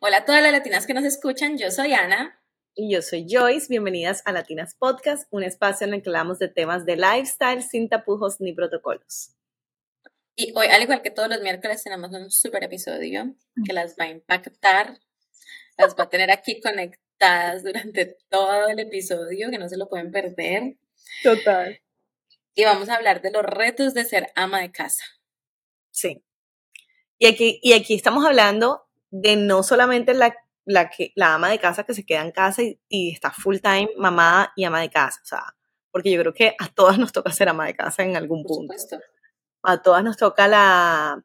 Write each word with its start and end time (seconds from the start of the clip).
Hola 0.00 0.18
a 0.18 0.24
todas 0.24 0.40
las 0.40 0.52
latinas 0.52 0.86
que 0.86 0.94
nos 0.94 1.04
escuchan, 1.04 1.58
yo 1.58 1.72
soy 1.72 1.92
Ana. 1.92 2.40
Y 2.76 2.92
yo 2.92 3.02
soy 3.02 3.26
Joyce, 3.28 3.66
bienvenidas 3.68 4.22
a 4.26 4.32
Latinas 4.32 4.76
Podcast, 4.76 5.26
un 5.32 5.42
espacio 5.42 5.88
en 5.88 5.94
el 5.94 6.02
que 6.02 6.10
hablamos 6.10 6.38
de 6.38 6.46
temas 6.46 6.86
de 6.86 6.94
lifestyle 6.94 7.64
sin 7.64 7.88
tapujos 7.88 8.40
ni 8.40 8.52
protocolos. 8.52 9.34
Y 10.36 10.52
hoy, 10.54 10.68
al 10.68 10.82
igual 10.82 11.02
que 11.02 11.10
todos 11.10 11.28
los 11.28 11.40
miércoles, 11.40 11.82
tenemos 11.82 12.12
un 12.12 12.30
super 12.30 12.62
episodio 12.62 13.34
que 13.66 13.72
las 13.72 13.96
va 13.98 14.04
a 14.04 14.10
impactar, 14.10 15.00
las 15.76 15.96
va 15.98 16.04
a 16.04 16.08
tener 16.08 16.30
aquí 16.30 16.60
conectadas 16.60 17.64
durante 17.64 18.16
todo 18.28 18.68
el 18.68 18.78
episodio, 18.78 19.50
que 19.50 19.58
no 19.58 19.68
se 19.68 19.76
lo 19.76 19.88
pueden 19.88 20.12
perder. 20.12 20.76
Total. 21.24 21.82
Y 22.54 22.64
vamos 22.64 22.88
a 22.88 22.94
hablar 22.94 23.20
de 23.20 23.32
los 23.32 23.42
retos 23.42 23.94
de 23.94 24.04
ser 24.04 24.30
ama 24.36 24.60
de 24.60 24.70
casa. 24.70 25.02
Sí. 25.90 26.22
Y 27.18 27.26
aquí, 27.26 27.58
y 27.64 27.72
aquí 27.72 27.94
estamos 27.96 28.24
hablando 28.24 28.87
de 29.10 29.36
no 29.36 29.62
solamente 29.62 30.14
la, 30.14 30.34
la, 30.64 30.90
que, 30.90 31.12
la 31.16 31.34
ama 31.34 31.48
de 31.48 31.58
casa 31.58 31.84
que 31.84 31.94
se 31.94 32.04
queda 32.04 32.22
en 32.22 32.32
casa 32.32 32.62
y, 32.62 33.12
está 33.12 33.30
full 33.30 33.56
time 33.58 33.90
mamá 33.96 34.52
y 34.56 34.64
ama 34.64 34.80
de 34.80 34.90
casa, 34.90 35.20
o 35.22 35.26
sea, 35.26 35.56
porque 35.90 36.10
yo 36.10 36.20
creo 36.20 36.34
que 36.34 36.54
a 36.58 36.68
todas 36.68 36.98
nos 36.98 37.12
toca 37.12 37.32
ser 37.32 37.48
ama 37.48 37.66
de 37.66 37.74
casa 37.74 38.02
en 38.02 38.16
algún 38.16 38.44
punto. 38.44 38.74
A 39.62 39.82
todas 39.82 40.04
nos 40.04 40.16
toca 40.16 40.46
la, 40.46 41.24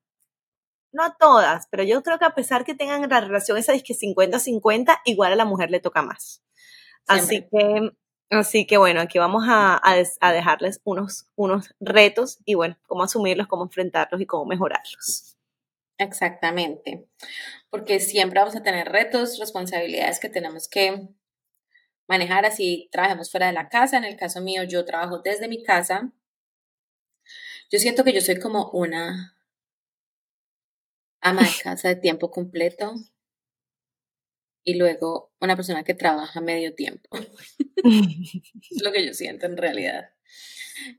no 0.94 1.04
a 1.04 1.16
todas, 1.18 1.68
pero 1.70 1.84
yo 1.84 2.02
creo 2.04 2.20
que 2.20 2.26
a 2.26 2.36
pesar 2.36 2.64
que 2.64 2.76
tengan 2.76 3.10
la 3.10 3.20
relación 3.20 3.58
esa 3.58 3.74
de 3.74 3.84
que 3.84 3.96
50-50, 3.96 5.00
igual 5.06 5.34
a 5.34 5.36
la 5.36 5.46
mujer 5.46 5.72
le 5.72 5.80
toca 5.80 6.02
más. 6.04 6.44
Así 7.08 7.48
que, 7.50 7.92
así 8.30 8.66
que 8.66 8.78
bueno, 8.78 9.02
aquí 9.02 9.20
vamos 9.20 9.44
a, 9.48 9.82
a, 9.84 10.32
dejarles 10.32 10.82
unos, 10.86 11.28
unos 11.36 11.74
retos 11.80 12.40
y 12.46 12.54
bueno, 12.54 12.78
cómo 12.88 13.04
asumirlos, 13.04 13.48
cómo 13.48 13.64
enfrentarlos 13.64 14.22
y 14.22 14.26
cómo 14.26 14.46
mejorarlos. 14.46 15.33
Exactamente, 16.00 17.08
porque 17.70 18.00
siempre 18.00 18.40
vamos 18.40 18.56
a 18.56 18.64
tener 18.64 18.90
retos, 18.90 19.40
responsabilidades 19.40 20.20
que 20.20 20.30
tenemos 20.30 20.68
que 20.68 21.08
manejar 22.08 22.46
así 22.46 22.90
trabajemos 22.92 23.32
fuera 23.32 23.48
de 23.48 23.54
la 23.54 23.70
casa. 23.70 23.98
En 23.98 24.04
el 24.04 24.18
caso 24.18 24.42
mío, 24.42 24.64
yo 24.64 24.86
trabajo 24.86 25.20
desde 25.20 25.48
mi 25.48 25.64
casa. 25.64 26.12
Yo 27.72 27.80
siento 27.80 28.04
que 28.04 28.14
yo 28.14 28.22
soy 28.22 28.40
como 28.40 28.70
una 28.72 29.36
ama 31.22 31.42
de 31.42 31.52
casa 31.64 31.88
de 31.90 31.96
tiempo 31.96 32.30
completo 32.32 32.94
y 34.66 34.76
luego 34.76 35.34
una 35.42 35.56
persona 35.56 35.84
que 35.84 35.94
trabaja 35.94 36.42
medio 36.42 36.74
tiempo. 36.76 37.10
es 37.84 38.82
lo 38.84 38.92
que 38.92 39.06
yo 39.06 39.14
siento 39.14 39.46
en 39.46 39.58
realidad. 39.58 40.12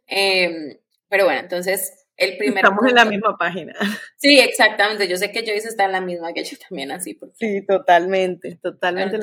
Em, 0.07 0.79
pero 1.09 1.25
bueno, 1.25 1.41
entonces 1.41 2.04
Estamos 2.17 2.87
en 2.87 2.95
la 2.95 3.05
misma 3.05 3.37
página. 3.37 3.75
Sí, 4.17 4.41
exactamente. 4.41 5.07
Yo 5.09 5.17
sé 5.17 5.31
que 5.33 5.45
Joyce 5.45 5.69
está 5.69 5.85
en 5.85 5.93
la 5.93 6.01
misma 6.01 6.33
que 6.33 6.45
yo 6.45 6.57
también, 6.57 6.91
así. 6.93 7.19
Sí, 7.35 7.67
totalmente, 7.67 8.57
totalmente. 8.63 9.19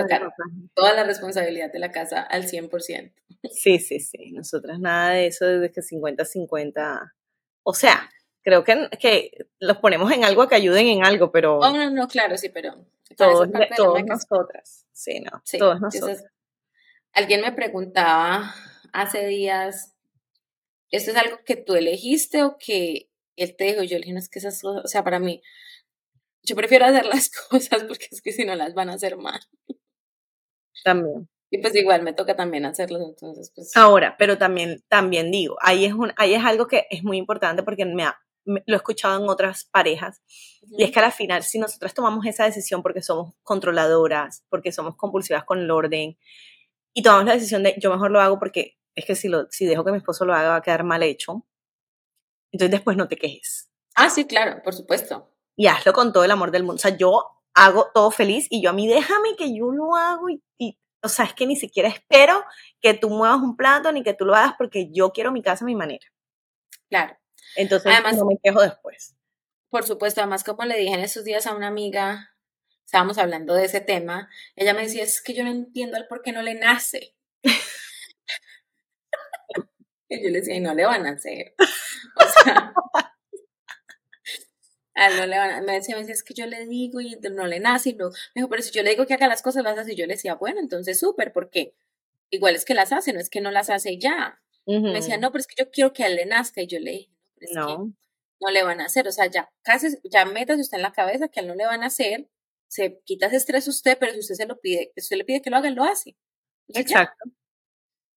toda 0.76 0.94
la 0.94 1.04
responsabilidad 1.04 1.72
de 1.72 1.80
la 1.80 1.92
casa 1.92 2.22
al 2.22 2.44
100%. 2.44 3.12
Sí, 3.50 3.80
sí, 3.80 4.00
sí. 4.00 4.32
Nosotras 4.32 4.80
nada 4.80 5.12
de 5.12 5.28
eso 5.28 5.46
desde 5.46 5.72
que 5.72 5.82
50-50. 5.82 7.14
O 7.64 7.74
sea, 7.74 8.12
creo 8.44 8.64
que, 8.64 8.90
que 9.00 9.32
los 9.60 9.78
ponemos 9.78 10.12
en 10.12 10.24
algo 10.24 10.48
que 10.48 10.56
ayuden 10.56 10.88
en 10.88 11.06
algo, 11.06 11.32
pero. 11.32 11.58
Oh, 11.58 11.72
no, 11.72 11.90
no, 11.90 12.08
claro, 12.08 12.38
sí, 12.38 12.50
pero. 12.50 12.86
Todos, 13.18 13.50
todos 13.76 14.04
nosotras. 14.06 14.86
Sí, 14.94 15.20
no. 15.20 15.42
Sí, 15.44 15.58
todos 15.58 15.82
nosotros. 15.82 16.24
alguien 17.14 17.42
me 17.42 17.52
preguntaba 17.52 18.54
hace 18.94 19.26
días 19.26 19.91
¿esto 20.92 21.12
es 21.12 21.18
algo 21.18 21.40
que 21.46 21.56
tú 21.56 21.76
elegiste 21.76 22.44
o 22.44 22.58
que 22.58 23.10
él 23.38 23.56
te 23.56 23.66
dijo? 23.66 23.84
Yo 23.84 23.98
le 23.98 24.02
dije, 24.02 24.14
no 24.14 24.20
es 24.20 24.30
que 24.30 24.40
esas 24.40 24.62
cosas, 24.62 24.86
o 24.86 24.88
sea, 24.88 25.04
para 25.04 25.20
mí, 25.20 25.42
yo 26.44 26.56
prefiero 26.56 26.86
hacer 26.86 27.06
las 27.06 27.30
cosas 27.50 27.84
porque 27.86 28.08
es 28.12 28.22
que 28.22 28.32
si 28.32 28.46
no 28.46 28.56
las 28.56 28.74
van 28.74 28.90
a 28.90 28.94
hacer 28.94 29.18
mal. 29.18 29.40
También. 30.84 31.30
Y 31.54 31.58
pues 31.58 31.76
igual 31.76 32.02
me 32.02 32.14
toca 32.14 32.36
también 32.36 32.66
hacerlas, 32.66 33.02
entonces 33.02 33.52
pues. 33.54 33.76
Ahora, 33.76 34.16
pero 34.18 34.38
también, 34.38 34.84
también 34.88 35.32
digo, 35.32 35.58
ahí 35.62 35.84
es, 35.84 35.94
un, 35.94 36.14
ahí 36.16 36.34
es 36.34 36.44
algo 36.46 36.68
que 36.68 36.88
es 36.90 37.04
muy 37.04 37.18
importante 37.18 37.62
porque 37.62 37.86
me, 37.86 38.06
lo 38.46 38.62
he 38.74 38.76
escuchado 38.76 39.22
en 39.22 39.30
otras 39.30 39.66
parejas, 39.66 40.22
y 40.78 40.84
es 40.84 40.92
que 40.92 41.00
al 41.02 41.12
final, 41.12 41.44
si 41.44 41.60
nosotras 41.60 41.94
tomamos 41.94 42.26
esa 42.26 42.46
decisión 42.46 42.82
porque 42.82 43.02
somos 43.02 43.34
controladoras, 43.44 44.46
porque 44.50 44.72
somos 44.72 44.96
compulsivas 44.96 45.44
con 45.44 45.60
el 45.60 45.70
orden, 45.72 46.18
y 46.94 47.04
tomamos 47.04 47.26
la 47.26 47.34
decisión 47.34 47.64
de 47.64 47.76
yo 47.78 47.92
mejor 47.92 48.12
lo 48.12 48.22
hago 48.22 48.40
porque 48.40 48.78
es 48.96 49.06
que 49.06 49.16
si, 49.16 49.28
lo, 49.28 49.48
si 49.50 49.66
dejo 49.66 49.84
que 49.84 49.92
mi 49.92 49.98
esposo 49.98 50.26
lo 50.26 50.34
haga 50.34 50.50
va 50.50 50.56
a 50.58 50.62
quedar 50.62 50.84
mal 50.84 51.04
hecho. 51.04 51.46
Entonces 52.52 52.72
después 52.72 52.98
no 52.98 53.08
te 53.08 53.18
quejes. 53.18 53.72
Ah, 53.96 54.10
sí, 54.10 54.26
claro, 54.26 54.62
por 54.64 54.74
supuesto. 54.74 55.30
Y 55.56 55.68
hazlo 55.68 55.94
con 55.94 56.12
todo 56.14 56.24
el 56.24 56.32
amor 56.32 56.52
del 56.52 56.64
mundo. 56.64 56.76
O 56.76 56.80
sea, 56.80 56.96
yo 56.98 57.42
hago 57.54 57.92
todo 57.94 58.12
feliz 58.12 58.48
y 58.50 58.62
yo 58.62 58.70
a 58.70 58.74
mí 58.74 58.88
déjame 58.88 59.36
que 59.38 59.56
yo 59.56 59.72
lo 59.72 59.96
hago 59.96 60.28
y, 60.30 60.80
o 61.04 61.10
sea, 61.10 61.26
es 61.26 61.34
que 61.34 61.48
ni 61.48 61.56
siquiera 61.56 61.90
espero 61.90 62.44
que 62.80 62.94
tú 62.94 63.10
muevas 63.10 63.40
un 63.40 63.58
plato 63.58 63.92
ni 63.92 64.04
que 64.04 64.14
tú 64.14 64.26
lo 64.26 64.36
hagas 64.36 64.54
porque 64.58 64.90
yo 64.92 65.12
quiero 65.12 65.32
mi 65.32 65.42
casa 65.42 65.66
a 65.66 65.68
mi 65.68 65.76
manera. 65.76 66.06
Claro. 66.90 67.18
Entonces 67.56 67.92
además, 67.92 68.18
no 68.18 68.26
me 68.26 68.38
quejo 68.42 68.62
después. 68.62 69.16
Por 69.70 69.84
supuesto, 69.84 70.22
además 70.22 70.44
como 70.44 70.64
le 70.64 70.78
dije 70.78 70.94
en 70.94 71.00
esos 71.00 71.24
días 71.24 71.48
a 71.48 71.56
una 71.56 71.68
amiga, 71.68 72.36
estábamos 72.86 73.18
hablando 73.18 73.54
de 73.54 73.66
ese 73.66 73.82
tema, 73.82 74.30
ella 74.56 74.74
me 74.74 74.84
decía, 74.84 75.04
es 75.04 75.22
que 75.22 75.34
yo 75.34 75.44
no 75.44 75.50
entiendo 75.50 75.98
el 75.98 76.08
por 76.08 76.22
qué 76.22 76.32
no 76.32 76.42
le 76.42 76.56
nace. 76.56 77.16
Y 80.12 80.22
yo 80.22 80.30
le 80.30 80.40
decía, 80.40 80.56
y 80.56 80.60
no 80.60 80.74
le 80.74 80.86
van 80.86 81.06
a 81.06 81.12
hacer. 81.12 81.56
O 81.58 82.44
sea, 82.44 82.74
a 84.94 85.08
él 85.08 85.18
no 85.18 85.26
le 85.26 85.38
van 85.38 85.52
a, 85.52 85.62
me 85.62 85.74
decía, 85.74 85.96
me 85.96 86.02
decía, 86.02 86.16
es 86.16 86.24
que 86.24 86.34
yo 86.34 86.46
le 86.48 86.68
digo 86.68 87.00
y 87.00 87.18
no 87.32 87.48
le 87.48 87.62
nace. 87.62 87.92
Y 87.92 87.94
luego 87.94 88.14
me 88.36 88.42
dijo, 88.42 88.50
pero 88.50 88.62
si 88.62 88.72
yo 88.72 88.84
le 88.84 88.90
digo 88.90 89.06
que 89.06 89.14
haga 89.14 89.30
las 89.30 89.42
cosas, 89.42 89.64
las 89.64 89.78
hace. 89.78 89.94
Y 89.94 89.96
yo 89.96 90.06
le 90.06 90.16
decía, 90.16 90.36
bueno, 90.36 90.60
entonces 90.60 91.00
súper, 91.00 91.32
porque 91.32 91.76
igual 92.30 92.56
es 92.56 92.66
que 92.66 92.74
las 92.74 92.92
hace, 92.92 93.14
no 93.14 93.22
es 93.22 93.30
que 93.30 93.40
no 93.40 93.52
las 93.52 93.70
hace 93.70 93.98
ya. 93.98 94.42
Me 94.66 94.94
decía, 94.94 95.18
no, 95.18 95.32
pero 95.32 95.40
es 95.40 95.48
que 95.48 95.56
yo 95.58 95.72
quiero 95.72 95.94
que 95.94 96.04
a 96.04 96.08
él 96.08 96.18
le 96.18 96.26
nazca. 96.26 96.62
Y 96.62 96.68
yo 96.68 96.80
le 96.80 96.92
dije, 96.92 97.12
no, 97.54 97.94
no 98.42 98.52
le 98.52 98.64
van 98.64 98.82
a 98.82 98.86
hacer. 98.86 99.08
O 99.08 99.14
sea, 99.14 99.28
ya 99.28 99.50
casi, 99.62 99.98
ya 100.04 100.26
métase 100.26 100.62
usted 100.62 100.78
en 100.78 100.84
la 100.84 100.92
cabeza 100.92 101.30
que 101.30 101.40
a 101.40 101.44
él 101.44 101.48
no 101.48 101.56
le 101.56 101.66
van 101.66 101.84
a 101.84 101.88
hacer. 101.88 102.30
Se 102.68 103.02
quita 103.06 103.28
ese 103.28 103.38
estrés 103.38 103.66
usted, 103.70 103.98
pero 103.98 104.12
si 104.12 104.20
usted 104.20 104.36
se 104.36 104.46
lo 104.46 104.60
pide, 104.60 104.92
si 104.98 105.04
usted 105.04 105.18
le 105.18 105.26
pide 105.26 105.42
que 105.42 105.50
lo 105.50 105.56
haga, 105.56 105.70
él 105.70 105.76
lo 105.76 105.86
hace. 105.86 106.18
Exacto. 106.68 107.32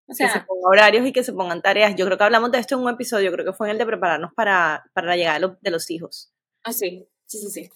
O 0.07 0.15
sea, 0.15 0.27
que 0.27 0.33
se 0.35 0.41
pongan 0.41 0.65
horarios 0.65 1.07
y 1.07 1.13
que 1.13 1.25
se 1.25 1.33
pongan 1.33 1.63
tareas. 1.63 1.95
Yo 1.97 2.05
creo 2.07 2.19
que 2.19 2.25
hablamos 2.25 2.53
de 2.53 2.59
esto 2.59 2.75
en 2.75 2.83
un 2.83 2.91
episodio, 2.91 3.33
creo 3.33 3.45
que 3.45 3.53
fue 3.53 3.69
en 3.69 3.73
el 3.73 3.79
de 3.79 3.87
prepararnos 3.87 4.33
para, 4.35 4.85
para 4.93 5.07
la 5.07 5.17
llegada 5.17 5.57
de 5.61 5.71
los 5.71 5.91
hijos. 5.91 6.33
Ah, 6.63 6.73
sí, 6.73 7.09
sí, 7.27 7.39
sí, 7.39 7.51
sí. 7.51 7.71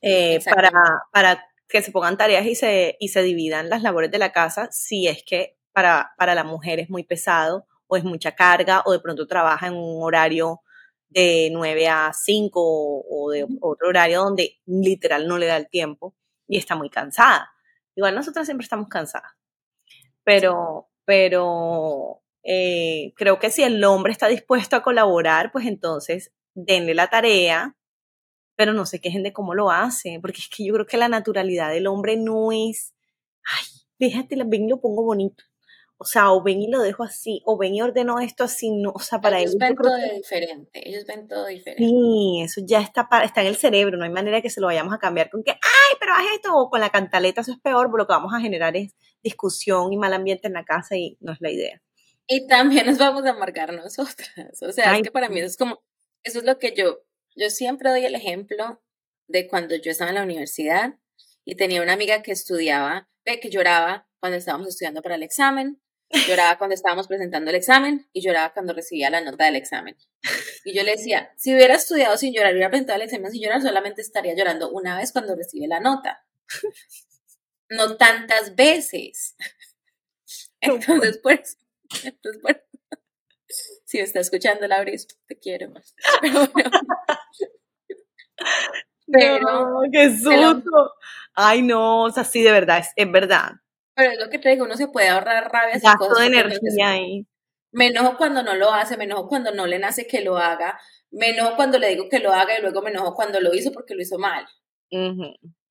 Eh, 0.00 0.40
para, 0.44 0.70
para 1.12 1.44
que 1.68 1.82
se 1.82 1.92
pongan 1.92 2.16
tareas 2.16 2.46
y 2.46 2.54
se, 2.54 2.96
y 2.98 3.08
se 3.08 3.22
dividan 3.22 3.68
las 3.68 3.82
labores 3.82 4.10
de 4.10 4.18
la 4.18 4.32
casa 4.32 4.68
si 4.70 5.06
es 5.06 5.22
que 5.24 5.58
para, 5.72 6.12
para 6.16 6.34
la 6.34 6.44
mujer 6.44 6.80
es 6.80 6.88
muy 6.88 7.04
pesado 7.04 7.66
o 7.86 7.96
es 7.96 8.04
mucha 8.04 8.32
carga 8.34 8.82
o 8.86 8.92
de 8.92 9.00
pronto 9.00 9.26
trabaja 9.26 9.66
en 9.66 9.74
un 9.74 10.02
horario 10.02 10.62
de 11.08 11.50
9 11.52 11.88
a 11.88 12.12
5 12.12 12.60
o 12.60 13.30
de 13.30 13.46
otro 13.60 13.88
horario 13.88 14.20
donde 14.20 14.58
literal 14.66 15.26
no 15.26 15.38
le 15.38 15.46
da 15.46 15.56
el 15.56 15.68
tiempo 15.68 16.14
y 16.46 16.58
está 16.58 16.76
muy 16.76 16.90
cansada. 16.90 17.50
Igual 17.94 18.14
nosotras 18.14 18.46
siempre 18.46 18.64
estamos 18.64 18.88
cansadas, 18.88 19.32
pero, 20.22 20.88
pero 21.08 22.22
eh, 22.44 23.14
creo 23.16 23.38
que 23.38 23.48
si 23.50 23.62
el 23.62 23.82
hombre 23.82 24.12
está 24.12 24.28
dispuesto 24.28 24.76
a 24.76 24.82
colaborar, 24.82 25.50
pues 25.52 25.64
entonces 25.64 26.34
denle 26.52 26.94
la 26.94 27.08
tarea, 27.08 27.78
pero 28.56 28.74
no 28.74 28.84
se 28.84 29.00
quejen 29.00 29.22
de 29.22 29.32
cómo 29.32 29.54
lo 29.54 29.70
hace, 29.70 30.18
porque 30.20 30.40
es 30.42 30.50
que 30.54 30.66
yo 30.66 30.74
creo 30.74 30.84
que 30.84 30.98
la 30.98 31.08
naturalidad 31.08 31.70
del 31.70 31.86
hombre 31.86 32.18
no 32.18 32.52
es, 32.52 32.94
ay, 33.42 33.64
déjate, 33.98 34.36
ven 34.44 34.68
lo 34.68 34.82
pongo 34.82 35.02
bonito. 35.02 35.44
O 36.00 36.04
sea, 36.04 36.30
o 36.30 36.40
ven 36.42 36.62
y 36.62 36.70
lo 36.70 36.80
dejo 36.80 37.02
así, 37.02 37.42
o 37.44 37.58
ven 37.58 37.74
y 37.74 37.82
ordeno 37.82 38.20
esto 38.20 38.44
así, 38.44 38.70
no, 38.70 38.92
o 38.94 39.00
sea, 39.00 39.20
para 39.20 39.40
ellos. 39.40 39.56
Ellos 39.56 39.68
ven 39.68 39.76
todo 39.76 39.96
diferente, 40.14 40.88
ellos 40.88 41.04
ven 41.06 41.26
todo 41.26 41.46
diferente. 41.46 41.84
Sí, 41.84 42.40
eso 42.40 42.60
ya 42.64 42.80
está, 42.80 43.08
está 43.24 43.40
en 43.40 43.48
el 43.48 43.56
cerebro, 43.56 43.96
no 43.98 44.04
hay 44.04 44.10
manera 44.10 44.40
que 44.40 44.48
se 44.48 44.60
lo 44.60 44.68
vayamos 44.68 44.94
a 44.94 44.98
cambiar 44.98 45.28
con 45.28 45.42
que, 45.42 45.50
ay, 45.50 45.96
pero 45.98 46.12
haz 46.12 46.24
esto, 46.36 46.54
o 46.54 46.70
con 46.70 46.80
la 46.80 46.90
cantaleta, 46.90 47.40
eso 47.40 47.50
es 47.50 47.58
peor, 47.58 47.90
porque 47.90 48.02
lo 48.02 48.06
que 48.06 48.12
vamos 48.12 48.32
a 48.32 48.40
generar 48.40 48.76
es 48.76 48.94
discusión 49.24 49.92
y 49.92 49.96
mal 49.96 50.12
ambiente 50.12 50.46
en 50.46 50.52
la 50.52 50.64
casa 50.64 50.96
y 50.96 51.16
no 51.20 51.32
es 51.32 51.40
la 51.40 51.50
idea. 51.50 51.82
Y 52.28 52.46
también 52.46 52.86
nos 52.86 52.98
vamos 52.98 53.26
a 53.26 53.32
marcar 53.32 53.72
nosotras. 53.72 54.62
O 54.62 54.70
sea, 54.70 54.96
es 54.96 55.02
que 55.02 55.10
para 55.10 55.28
mí 55.28 55.40
es 55.40 55.56
como, 55.56 55.82
eso 56.22 56.38
es 56.38 56.44
lo 56.44 56.60
que 56.60 56.74
yo, 56.76 57.00
yo 57.34 57.50
siempre 57.50 57.90
doy 57.90 58.04
el 58.04 58.14
ejemplo 58.14 58.80
de 59.26 59.48
cuando 59.48 59.74
yo 59.74 59.90
estaba 59.90 60.10
en 60.10 60.16
la 60.16 60.22
universidad 60.22 60.94
y 61.44 61.56
tenía 61.56 61.82
una 61.82 61.94
amiga 61.94 62.22
que 62.22 62.30
estudiaba, 62.30 63.08
que 63.24 63.50
lloraba 63.50 64.08
cuando 64.20 64.38
estábamos 64.38 64.68
estudiando 64.68 65.02
para 65.02 65.16
el 65.16 65.22
examen, 65.22 65.80
lloraba 66.26 66.58
cuando 66.58 66.74
estábamos 66.74 67.06
presentando 67.06 67.50
el 67.50 67.56
examen 67.56 68.08
y 68.12 68.22
lloraba 68.22 68.52
cuando 68.52 68.72
recibía 68.72 69.10
la 69.10 69.20
nota 69.20 69.44
del 69.44 69.56
examen. 69.56 69.96
Y 70.64 70.74
yo 70.74 70.82
le 70.82 70.92
decía, 70.92 71.32
si 71.36 71.54
hubiera 71.54 71.74
estudiado 71.74 72.16
sin 72.16 72.32
llorar, 72.32 72.52
hubiera 72.52 72.70
presentado 72.70 72.96
el 72.96 73.06
examen 73.06 73.30
sin 73.30 73.42
llorar, 73.42 73.62
solamente 73.62 74.00
estaría 74.00 74.34
llorando 74.34 74.70
una 74.70 74.96
vez 74.96 75.12
cuando 75.12 75.36
recibe 75.36 75.68
la 75.68 75.80
nota 75.80 76.24
no 77.70 77.96
tantas 77.96 78.54
veces. 78.54 79.36
Entonces, 80.60 81.20
pues, 81.22 81.56
entonces, 82.04 82.42
bueno, 82.42 82.58
si 83.84 83.98
me 83.98 84.04
está 84.04 84.20
escuchando, 84.20 84.66
Lauris, 84.66 85.06
te 85.26 85.38
quiero 85.38 85.70
más. 85.70 85.94
Pero, 89.10 89.40
no, 89.40 89.80
qué 89.90 90.10
susto. 90.10 90.92
Ay, 91.32 91.62
no, 91.62 92.02
o 92.02 92.10
sea, 92.10 92.24
sí, 92.24 92.42
de 92.42 92.52
verdad, 92.52 92.78
es, 92.78 92.90
es 92.96 93.10
verdad. 93.10 93.52
Pero 93.98 94.12
es 94.12 94.18
lo 94.20 94.30
que 94.30 94.38
te 94.38 94.50
digo, 94.50 94.64
uno 94.64 94.76
se 94.76 94.86
puede 94.86 95.08
ahorrar 95.08 95.50
rabia. 95.50 95.80
Gasto 95.82 96.14
de 96.14 96.26
energía 96.26 96.90
ahí. 96.90 97.26
Me 97.72 97.88
enojo 97.88 98.16
cuando 98.16 98.44
no 98.44 98.54
lo 98.54 98.70
hace, 98.72 98.96
me 98.96 99.02
enojo 99.04 99.26
cuando 99.26 99.50
no 99.50 99.66
le 99.66 99.80
nace 99.80 100.06
que 100.06 100.20
lo 100.20 100.38
haga, 100.38 100.78
me 101.10 101.30
enojo 101.30 101.56
cuando 101.56 101.80
le 101.80 101.88
digo 101.88 102.08
que 102.08 102.20
lo 102.20 102.32
haga 102.32 102.56
y 102.56 102.62
luego 102.62 102.80
me 102.80 102.90
enojo 102.90 103.12
cuando 103.16 103.40
lo 103.40 103.52
hizo 103.52 103.72
porque 103.72 103.96
lo 103.96 104.02
hizo 104.02 104.16
mal. 104.16 104.46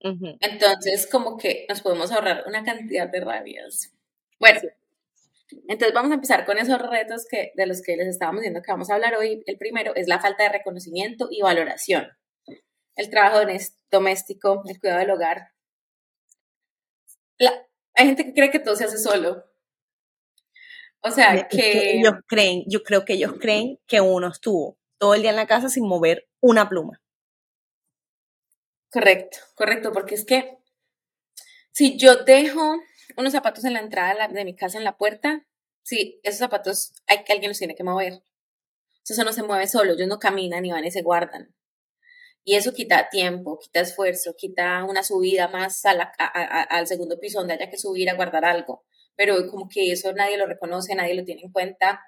Entonces, 0.01 1.07
como 1.09 1.37
que 1.37 1.65
nos 1.69 1.81
podemos 1.81 2.11
ahorrar 2.11 2.43
una 2.47 2.65
cantidad 2.65 3.07
de 3.07 3.21
rabias. 3.21 3.93
Bueno, 4.41 4.59
entonces 5.69 5.93
vamos 5.93 6.11
a 6.11 6.15
empezar 6.15 6.45
con 6.45 6.57
esos 6.57 6.81
retos 6.81 7.25
que, 7.31 7.53
de 7.55 7.65
los 7.65 7.81
que 7.81 7.95
les 7.95 8.07
estábamos 8.07 8.41
diciendo 8.41 8.61
que 8.61 8.73
vamos 8.73 8.89
a 8.89 8.95
hablar 8.95 9.15
hoy. 9.15 9.41
El 9.45 9.57
primero 9.57 9.95
es 9.95 10.09
la 10.09 10.19
falta 10.19 10.43
de 10.43 10.49
reconocimiento 10.49 11.29
y 11.31 11.41
valoración. 11.41 12.09
El 12.97 13.09
trabajo 13.09 13.39
doméstico, 13.89 14.63
el 14.67 14.81
cuidado 14.81 14.99
del 14.99 15.11
hogar. 15.11 15.53
Hay 17.97 18.05
gente 18.05 18.25
que 18.25 18.33
cree 18.33 18.51
que 18.51 18.59
todo 18.59 18.75
se 18.75 18.85
hace 18.85 18.99
solo. 18.99 19.43
O 21.01 21.11
sea, 21.11 21.47
que... 21.47 21.97
ellos 21.97 22.13
creen, 22.27 22.63
yo 22.67 22.83
creo 22.83 23.05
que 23.05 23.13
ellos 23.13 23.33
creen 23.39 23.79
que 23.87 24.01
uno 24.01 24.27
estuvo 24.27 24.77
todo 24.97 25.15
el 25.15 25.21
día 25.21 25.31
en 25.31 25.35
la 25.35 25.47
casa 25.47 25.69
sin 25.69 25.87
mover 25.87 26.27
una 26.39 26.69
pluma. 26.69 27.01
Correcto, 28.91 29.39
correcto, 29.55 29.91
porque 29.91 30.15
es 30.15 30.25
que 30.25 30.57
si 31.71 31.97
yo 31.97 32.23
dejo 32.23 32.77
unos 33.17 33.33
zapatos 33.33 33.65
en 33.65 33.73
la 33.73 33.79
entrada 33.79 34.27
de 34.27 34.45
mi 34.45 34.55
casa 34.55 34.77
en 34.77 34.83
la 34.83 34.97
puerta, 34.97 35.45
sí, 35.83 36.19
esos 36.23 36.39
zapatos 36.39 36.93
hay 37.07 37.23
que 37.23 37.33
alguien 37.33 37.49
los 37.49 37.57
tiene 37.57 37.75
que 37.75 37.83
mover. 37.83 38.23
Eso 39.07 39.23
no 39.23 39.33
se 39.33 39.43
mueve 39.43 39.67
solo, 39.67 39.93
ellos 39.93 40.07
no 40.07 40.19
caminan 40.19 40.65
y 40.65 40.71
van 40.71 40.85
y 40.85 40.91
se 40.91 41.01
guardan. 41.01 41.53
Y 42.47 42.55
eso 42.55 42.71
quita 42.73 43.09
tiempo, 43.09 43.59
quita 43.59 43.81
esfuerzo, 43.81 44.33
quita 44.37 44.85
una 44.85 45.03
subida 45.03 45.49
más 45.49 45.83
al 45.83 46.87
segundo 46.87 47.19
piso 47.19 47.39
donde 47.39 47.55
haya 47.55 47.69
que 47.69 47.77
subir 47.77 48.09
a 48.09 48.13
guardar 48.13 48.45
algo. 48.45 48.85
Pero 49.17 49.49
como 49.51 49.67
que 49.67 49.91
eso 49.91 50.13
nadie 50.13 50.37
lo 50.37 50.45
reconoce, 50.45 50.95
nadie 50.95 51.13
lo 51.13 51.25
tiene 51.25 51.41
en 51.41 51.51
cuenta. 51.51 51.99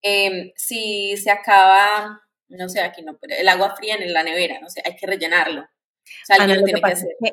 Em, 0.00 0.50
si 0.56 1.14
se 1.18 1.30
acaba, 1.30 2.22
no 2.48 2.70
sé, 2.70 2.80
aquí 2.80 3.02
no, 3.02 3.18
el 3.20 3.46
agua 3.46 3.76
fría 3.76 3.96
en 3.96 4.10
la 4.14 4.22
nevera, 4.22 4.60
no 4.60 4.70
sé, 4.70 4.80
hay 4.82 4.96
que 4.96 5.06
rellenarlo. 5.06 5.66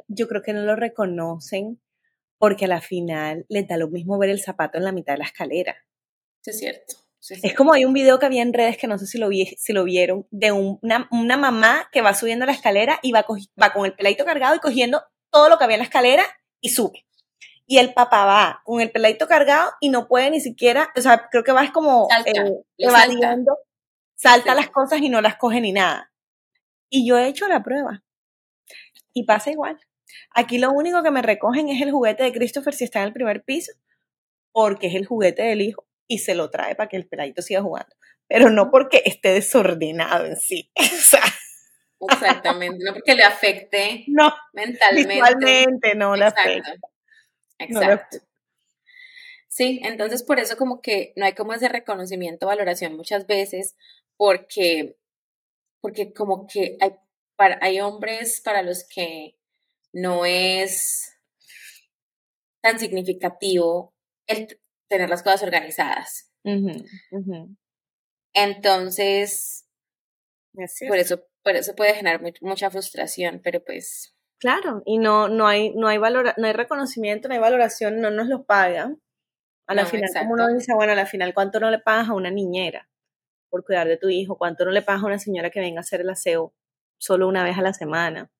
yo 0.10 0.28
creo 0.28 0.42
que 0.42 0.52
no 0.52 0.64
lo 0.64 0.76
reconocen 0.76 1.82
porque 2.38 2.66
a 2.66 2.68
la 2.68 2.82
final 2.82 3.46
les 3.48 3.70
da 3.70 3.78
lo 3.78 3.88
mismo 3.88 4.20
ver 4.20 4.32
el 4.32 4.42
zapato 4.42 4.78
en 4.78 4.84
la 4.84 4.92
mitad 4.92 5.14
de 5.14 5.20
la 5.20 5.26
escalera. 5.26 5.78
es 6.46 6.60
cierto. 6.60 6.96
Es, 7.28 7.54
como 7.54 7.74
hay 7.74 7.86
un 7.86 7.94
video 7.94 8.18
que 8.18 8.26
había 8.26 8.42
en 8.42 8.54
redes 8.54 8.78
que 8.78 8.88
no 8.88 8.98
sé 8.98 9.06
si 9.06 9.18
lo, 9.18 9.28
vi, 9.28 9.46
si 9.58 9.74
lo 9.74 9.84
vieron, 9.84 10.26
de 10.32 10.52
una, 10.52 11.08
una, 11.12 11.38
mamá 11.38 11.90
que 11.92 12.02
va 12.02 12.14
subiendo 12.14 12.46
la 12.46 12.54
escalera 12.54 13.00
y 13.02 13.12
va, 13.12 13.26
va 13.62 13.74
con 13.74 13.86
el 13.86 13.94
peladito 13.94 14.26
cargado 14.26 14.56
y 14.56 14.60
cogiendo 14.60 15.04
todo 15.30 15.50
lo 15.50 15.58
que 15.58 15.66
había 15.66 15.76
en 15.76 15.82
la 15.82 15.86
escalera 15.86 16.24
y 16.62 16.70
sube. 16.70 17.06
Y 17.66 17.78
el 17.78 17.94
papá 17.94 18.26
va 18.26 18.62
con 18.64 18.82
el 18.82 18.92
peladito 18.92 19.28
cargado 19.28 19.72
y 19.80 19.90
no 19.90 20.08
puede 20.08 20.32
ni 20.32 20.40
siquiera, 20.40 20.92
o 20.96 21.02
sea, 21.02 21.28
creo 21.30 21.44
que 21.44 21.52
va 21.52 21.64
es 21.64 21.72
como 21.72 22.08
salta, 22.10 22.32
eh, 22.32 22.64
evadiendo, 22.78 23.58
salta, 24.16 24.56
las 24.56 24.70
cosas 24.70 25.02
y 25.02 25.10
no 25.10 25.22
las 25.22 25.36
coge 25.36 25.62
ni 25.62 25.74
nada. 25.74 26.12
Y 26.90 27.08
yo 27.08 27.18
he 27.18 27.28
hecho 27.28 27.48
la 27.48 27.62
prueba. 27.62 28.02
Y 29.14 29.26
pasa 29.26 29.52
igual. 29.52 29.80
Aquí 30.34 30.58
lo 30.58 30.72
único 30.72 31.04
que 31.04 31.12
me 31.12 31.22
recogen 31.22 31.70
es 31.70 31.82
el 31.82 31.92
juguete 31.92 32.24
de 32.24 32.32
Christopher 32.32 32.74
si 32.74 32.86
está 32.86 33.00
en 33.00 33.08
el 33.08 33.14
primer 33.14 33.44
piso, 33.44 33.74
porque 34.52 34.88
es 34.88 34.96
el 34.96 35.06
juguete 35.06 35.44
del 35.44 35.62
hijo 35.62 35.89
y 36.10 36.18
se 36.20 36.36
lo 36.36 36.50
trae 36.50 36.76
para 36.76 36.90
que 36.90 36.98
el 36.98 37.08
peladito 37.08 37.42
siga 37.42 37.62
jugando. 37.62 37.96
Pero 38.28 38.50
no 38.50 38.70
porque 38.72 39.04
esté 39.06 39.34
desordenado 39.34 40.26
en 40.26 40.36
sí. 40.38 40.70
Exactamente, 42.02 42.84
no 42.84 42.94
porque 42.94 43.16
le 43.16 43.24
afecte 43.24 44.06
no, 44.08 44.34
mentalmente. 44.54 45.14
Visualmente 45.14 45.96
no 45.96 46.16
le 46.16 46.26
afecta. 46.26 46.76
Exacto. 47.60 48.18
Sí, 49.48 49.82
entonces 49.84 50.24
por 50.24 50.40
eso 50.40 50.58
como 50.58 50.82
que 50.82 51.14
no 51.16 51.26
hay 51.26 51.34
como 51.34 51.54
ese 51.54 51.70
reconocimiento, 51.70 52.48
valoración 52.48 52.96
muchas 52.96 53.28
veces, 53.28 53.76
porque, 54.16 54.96
porque 55.82 56.14
como 56.14 56.48
que 56.48 56.78
hay, 56.80 56.96
hay 57.62 57.82
hombres 57.82 58.42
para 58.42 58.62
los 58.62 58.86
que 58.88 59.36
no 59.92 60.26
es 60.26 61.18
tan 62.62 62.80
significativo 62.80 63.94
el 64.28 64.60
tener 64.90 65.10
las 65.10 65.24
cosas 65.24 65.44
organizadas. 65.44 66.32
Entonces, 68.34 69.68
por 70.88 70.98
eso, 70.98 71.24
por 71.44 71.56
eso 71.56 71.76
puede 71.76 71.94
generar 71.94 72.22
mucha 72.42 72.70
frustración, 72.70 73.42
pero 73.44 73.64
pues. 73.64 74.16
Claro, 74.40 74.82
y 74.86 74.98
no, 74.98 75.28
no 75.28 75.48
hay, 75.48 75.76
no 75.76 75.88
hay 75.88 75.98
valor, 75.98 76.34
no 76.38 76.48
hay 76.48 76.54
reconocimiento, 76.54 77.28
no 77.28 77.34
hay 77.34 77.42
valoración, 77.42 78.00
no 78.00 78.10
nos 78.10 78.28
lo 78.28 78.46
pagan. 78.46 79.02
A 79.68 79.76
la 79.76 79.86
final, 79.86 80.10
como 80.18 80.34
uno 80.34 80.48
dice, 80.48 80.74
bueno, 80.74 80.94
a 80.94 80.96
la 80.96 81.06
final, 81.06 81.34
¿cuánto 81.34 81.60
no 81.60 81.70
le 81.70 81.78
pagas 81.78 82.10
a 82.10 82.14
una 82.14 82.32
niñera 82.32 82.90
por 83.50 83.64
cuidar 83.64 83.88
de 83.88 83.98
tu 83.98 84.10
hijo? 84.10 84.38
¿Cuánto 84.38 84.66
no 84.66 84.72
le 84.72 84.82
pagas 84.82 85.04
a 85.04 85.06
una 85.06 85.20
señora 85.20 85.52
que 85.52 85.60
venga 85.60 85.80
a 85.80 85.82
hacer 85.82 86.02
el 86.02 86.10
aseo 86.10 86.56
solo 86.98 87.28
una 87.28 87.44
vez 87.44 87.58
a 87.58 87.62
la 87.62 87.74
semana? 87.74 88.32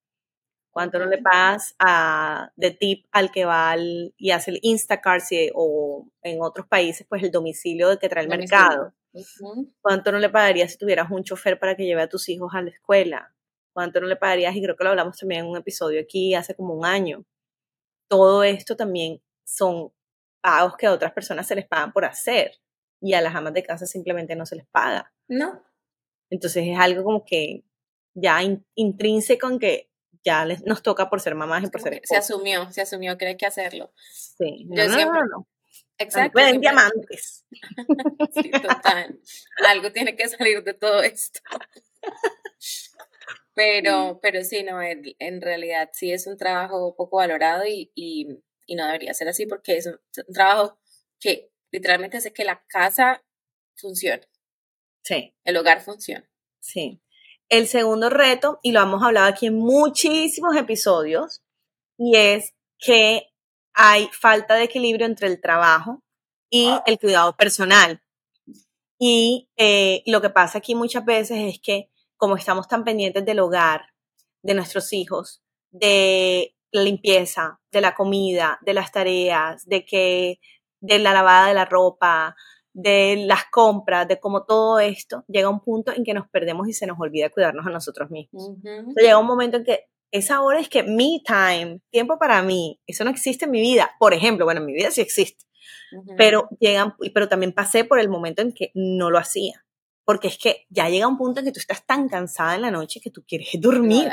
¿Cuánto 0.80 0.98
no 0.98 1.08
le 1.08 1.18
pagas 1.18 1.76
a, 1.78 2.54
de 2.56 2.72
tip 2.72 3.06
al 3.12 3.32
que 3.32 3.44
va 3.44 3.76
y 4.16 4.32
hace 4.32 4.52
el 4.52 4.60
Instacart 4.62 5.26
o 5.54 6.08
en 6.22 6.42
otros 6.42 6.68
países, 6.68 7.06
pues 7.06 7.22
el 7.22 7.32
domicilio 7.32 7.90
de 7.90 7.98
que 7.98 8.08
trae 8.08 8.24
el 8.24 8.30
mercado? 8.30 8.94
¿Cuánto 9.82 10.14
no 10.14 10.20
le 10.20 10.30
pagarías 10.30 10.72
si 10.72 10.78
tuvieras 10.78 11.12
un 11.12 11.26
chofer 11.26 11.60
para 11.60 11.76
que 11.76 11.84
lleve 11.84 12.02
a 12.02 12.08
tus 12.08 12.30
hijos 12.30 12.54
a 12.56 12.62
la 12.62 12.70
escuela? 12.70 13.36
¿Cuánto 13.74 14.00
no 14.00 14.08
le 14.08 14.16
pagarías? 14.16 14.56
Y 14.56 14.64
creo 14.64 14.78
que 14.78 14.86
lo 14.86 14.92
hablamos 14.92 15.18
también 15.18 15.42
en 15.42 15.48
un 15.48 15.58
episodio 15.58 16.00
aquí 16.00 16.34
hace 16.34 16.56
como 16.56 16.74
un 16.74 16.86
año. 16.86 17.26
Todo 18.08 18.46
esto 18.46 18.78
también 18.78 19.22
son 19.44 19.92
pagos 20.40 20.78
que 20.78 20.88
a 20.88 20.94
otras 20.94 21.12
personas 21.12 21.46
se 21.46 21.56
les 21.56 21.68
pagan 21.68 21.92
por 21.92 22.06
hacer 22.06 22.54
y 23.02 23.16
a 23.16 23.22
las 23.22 23.36
amas 23.36 23.54
de 23.54 23.64
casa 23.64 23.86
simplemente 23.86 24.34
no 24.34 24.46
se 24.46 24.56
les 24.56 24.68
paga. 24.68 25.12
No. 25.28 25.62
Entonces 26.30 26.64
es 26.66 26.80
algo 26.80 27.04
como 27.04 27.26
que 27.26 27.66
ya 28.14 28.40
intrínseco 28.76 29.50
en 29.50 29.60
que 29.60 29.89
ya 30.24 30.46
les, 30.46 30.64
nos 30.64 30.84
toca 30.84 31.10
por 31.10 31.22
ser 31.22 31.36
mamás 31.36 31.64
y 31.64 31.68
por 31.68 31.82
ser 31.82 32.02
Se 32.04 32.18
asumió, 32.18 32.72
se 32.72 32.82
asumió 32.82 33.18
que 33.18 33.28
hay 33.28 33.38
que 33.38 33.46
hacerlo. 33.46 33.94
Sí, 33.98 34.66
no, 34.66 34.76
Yo 34.76 34.94
siempre, 34.94 35.22
no, 35.32 35.48
Exacto. 36.00 36.32
Pueden 36.32 36.62
diamantes. 36.62 37.46
sí, 38.34 38.52
total. 38.52 39.20
Algo 39.68 39.92
tiene 39.92 40.16
que 40.16 40.28
salir 40.30 40.64
de 40.64 40.74
todo 40.74 41.04
esto. 41.04 41.42
Pero, 43.56 44.22
pero 44.22 44.42
sí, 44.46 44.64
no, 44.64 44.82
en, 44.82 45.42
realidad 45.42 45.90
sí 45.92 46.14
es 46.14 46.28
un 46.28 46.38
trabajo 46.38 46.96
poco 46.96 47.18
valorado 47.18 47.66
y, 47.66 47.92
y, 47.94 48.42
y, 48.66 48.76
no 48.76 48.86
debería 48.86 49.14
ser 49.14 49.28
así 49.28 49.48
porque 49.48 49.76
es 49.76 49.86
un, 49.86 50.00
trabajo 50.34 50.80
que 51.20 51.52
literalmente 51.70 52.16
hace 52.16 52.32
que 52.32 52.46
la 52.46 52.64
casa 52.68 53.22
funcione. 53.76 54.22
Sí. 55.04 55.36
El 55.44 55.58
hogar 55.58 55.82
funcione. 55.82 56.30
Sí. 56.62 57.02
El 57.50 57.68
segundo 57.68 58.10
reto, 58.10 58.60
y 58.62 58.72
lo 58.72 58.82
hemos 58.82 59.04
hablado 59.04 59.28
aquí 59.28 59.48
en 59.48 59.58
muchísimos 59.58 60.56
episodios, 60.56 61.42
y 61.98 62.16
es 62.16 62.54
que 62.78 63.28
hay 63.74 64.08
falta 64.14 64.56
de 64.56 64.64
equilibrio 64.64 65.06
entre 65.06 65.28
el 65.28 65.42
trabajo 65.42 66.04
y 66.50 66.70
el 66.86 67.00
cuidado 67.00 67.36
personal. 67.36 68.02
Y 69.00 69.50
eh, 69.58 70.04
lo 70.06 70.22
que 70.22 70.30
pasa 70.30 70.60
aquí 70.60 70.76
muchas 70.76 71.06
veces 71.06 71.38
es 71.56 71.60
que 71.62 71.90
como 72.18 72.36
estamos 72.36 72.68
tan 72.68 72.84
pendientes 72.84 73.26
del 73.26 73.40
hogar, 73.40 73.94
de 74.44 74.54
nuestros 74.54 74.92
hijos, 74.94 75.42
de 75.72 76.56
la 76.72 76.84
limpieza, 76.84 77.60
de 77.72 77.82
la 77.82 77.96
comida, 77.96 78.60
de 78.62 78.74
las 78.74 78.92
tareas, 78.92 79.66
de 79.66 79.86
que 79.86 80.40
de 80.82 81.00
la 81.00 81.14
lavada 81.14 81.48
de 81.48 81.54
la 81.54 81.66
ropa, 81.66 82.36
de 82.74 83.24
las 83.26 83.46
compras, 83.52 84.08
de 84.08 84.20
cómo 84.20 84.46
todo 84.46 84.80
esto 84.80 85.24
llega 85.28 85.48
a 85.48 85.52
un 85.52 85.62
punto 85.62 85.92
en 85.92 86.04
que 86.04 86.14
nos 86.14 86.30
perdemos 86.30 86.68
y 86.68 86.74
se 86.74 86.88
nos 86.88 87.00
olvida 87.00 87.30
cuidarnos 87.30 87.66
a 87.66 87.70
nosotros 87.70 88.10
mismos. 88.12 88.52
llega 88.96 89.18
un 89.18 89.26
momento 89.26 89.58
en 89.58 89.64
que 89.64 89.86
esa 90.12 90.42
hora 90.42 90.60
es 90.60 90.70
que 90.70 90.84
me 90.84 91.22
time, 91.24 91.82
tiempo 91.92 92.18
para 92.18 92.42
mí, 92.42 92.80
eso 92.88 93.04
no 93.04 93.12
existe 93.12 93.46
en 93.46 93.52
mi 93.52 93.62
vida. 93.62 93.92
Por 94.00 94.14
ejemplo, 94.14 94.46
bueno, 94.46 94.62
en 94.62 94.68
mi 94.68 94.74
vida 94.74 94.92
sí 94.92 95.02
existe, 95.02 95.46
pero 96.18 96.50
llegan, 96.60 96.96
pero 97.14 97.28
también 97.28 97.54
pasé 97.54 97.84
por 97.84 98.00
el 98.00 98.10
momento 98.10 98.42
en 98.42 98.52
que 98.52 98.72
no 98.74 99.10
lo 99.10 99.18
hacía. 99.18 99.66
Porque 100.06 100.28
es 100.28 100.40
que 100.40 100.66
ya 100.70 100.90
llega 100.90 101.08
un 101.08 101.20
punto 101.20 101.40
en 101.40 101.46
que 101.46 101.52
tú 101.52 101.60
estás 101.60 101.86
tan 101.86 102.10
cansada 102.10 102.56
en 102.56 102.64
la 102.64 102.72
noche 102.72 103.00
que 103.00 103.12
tú 103.12 103.24
quieres 103.28 103.50
dormir. 103.62 104.10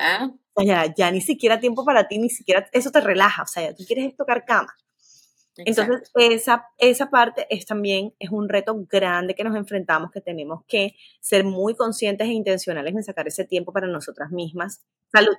O 0.53 0.63
sea, 0.63 0.87
ya, 0.87 0.95
ya 0.95 1.11
ni 1.11 1.23
siquiera 1.23 1.59
tiempo 1.59 1.85
para 1.85 2.07
ti, 2.07 2.19
ni 2.19 2.29
siquiera 2.29 2.69
eso 2.73 2.91
te 2.91 3.01
relaja. 3.01 3.43
O 3.43 3.47
sea, 3.47 3.63
ya 3.63 3.75
tú 3.75 3.85
quieres 3.87 4.15
tocar 4.15 4.45
cama. 4.45 4.75
Entonces, 5.59 6.11
esa, 6.15 6.69
esa 6.79 7.11
parte 7.11 7.47
es 7.49 7.65
también, 7.65 8.15
es 8.19 8.31
un 8.31 8.49
reto 8.49 8.75
grande 8.89 9.35
que 9.35 9.45
nos 9.45 9.57
enfrentamos, 9.57 10.11
que 10.11 10.21
tenemos 10.21 10.65
que 10.67 10.95
ser 11.21 11.45
muy 11.45 11.75
conscientes 11.75 12.29
e 12.29 12.33
intencionales 12.33 12.95
en 12.95 13.03
sacar 13.03 13.27
ese 13.27 13.45
tiempo 13.45 13.73
para 13.73 13.87
nosotras 13.87 14.31
mismas, 14.31 14.85
salud, 15.13 15.37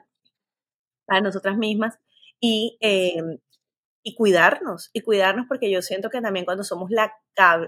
para 1.06 1.22
nosotras 1.22 1.58
mismas 1.58 2.00
y, 2.40 2.78
em, 2.82 3.40
y 4.04 4.16
cuidarnos, 4.16 4.90
y 4.94 5.02
cuidarnos 5.02 5.46
porque 5.48 5.70
yo 5.70 5.82
siento 5.82 6.10
que 6.10 6.22
también 6.22 6.46
cuando 6.46 6.64
somos 6.64 6.90
la, 6.90 7.14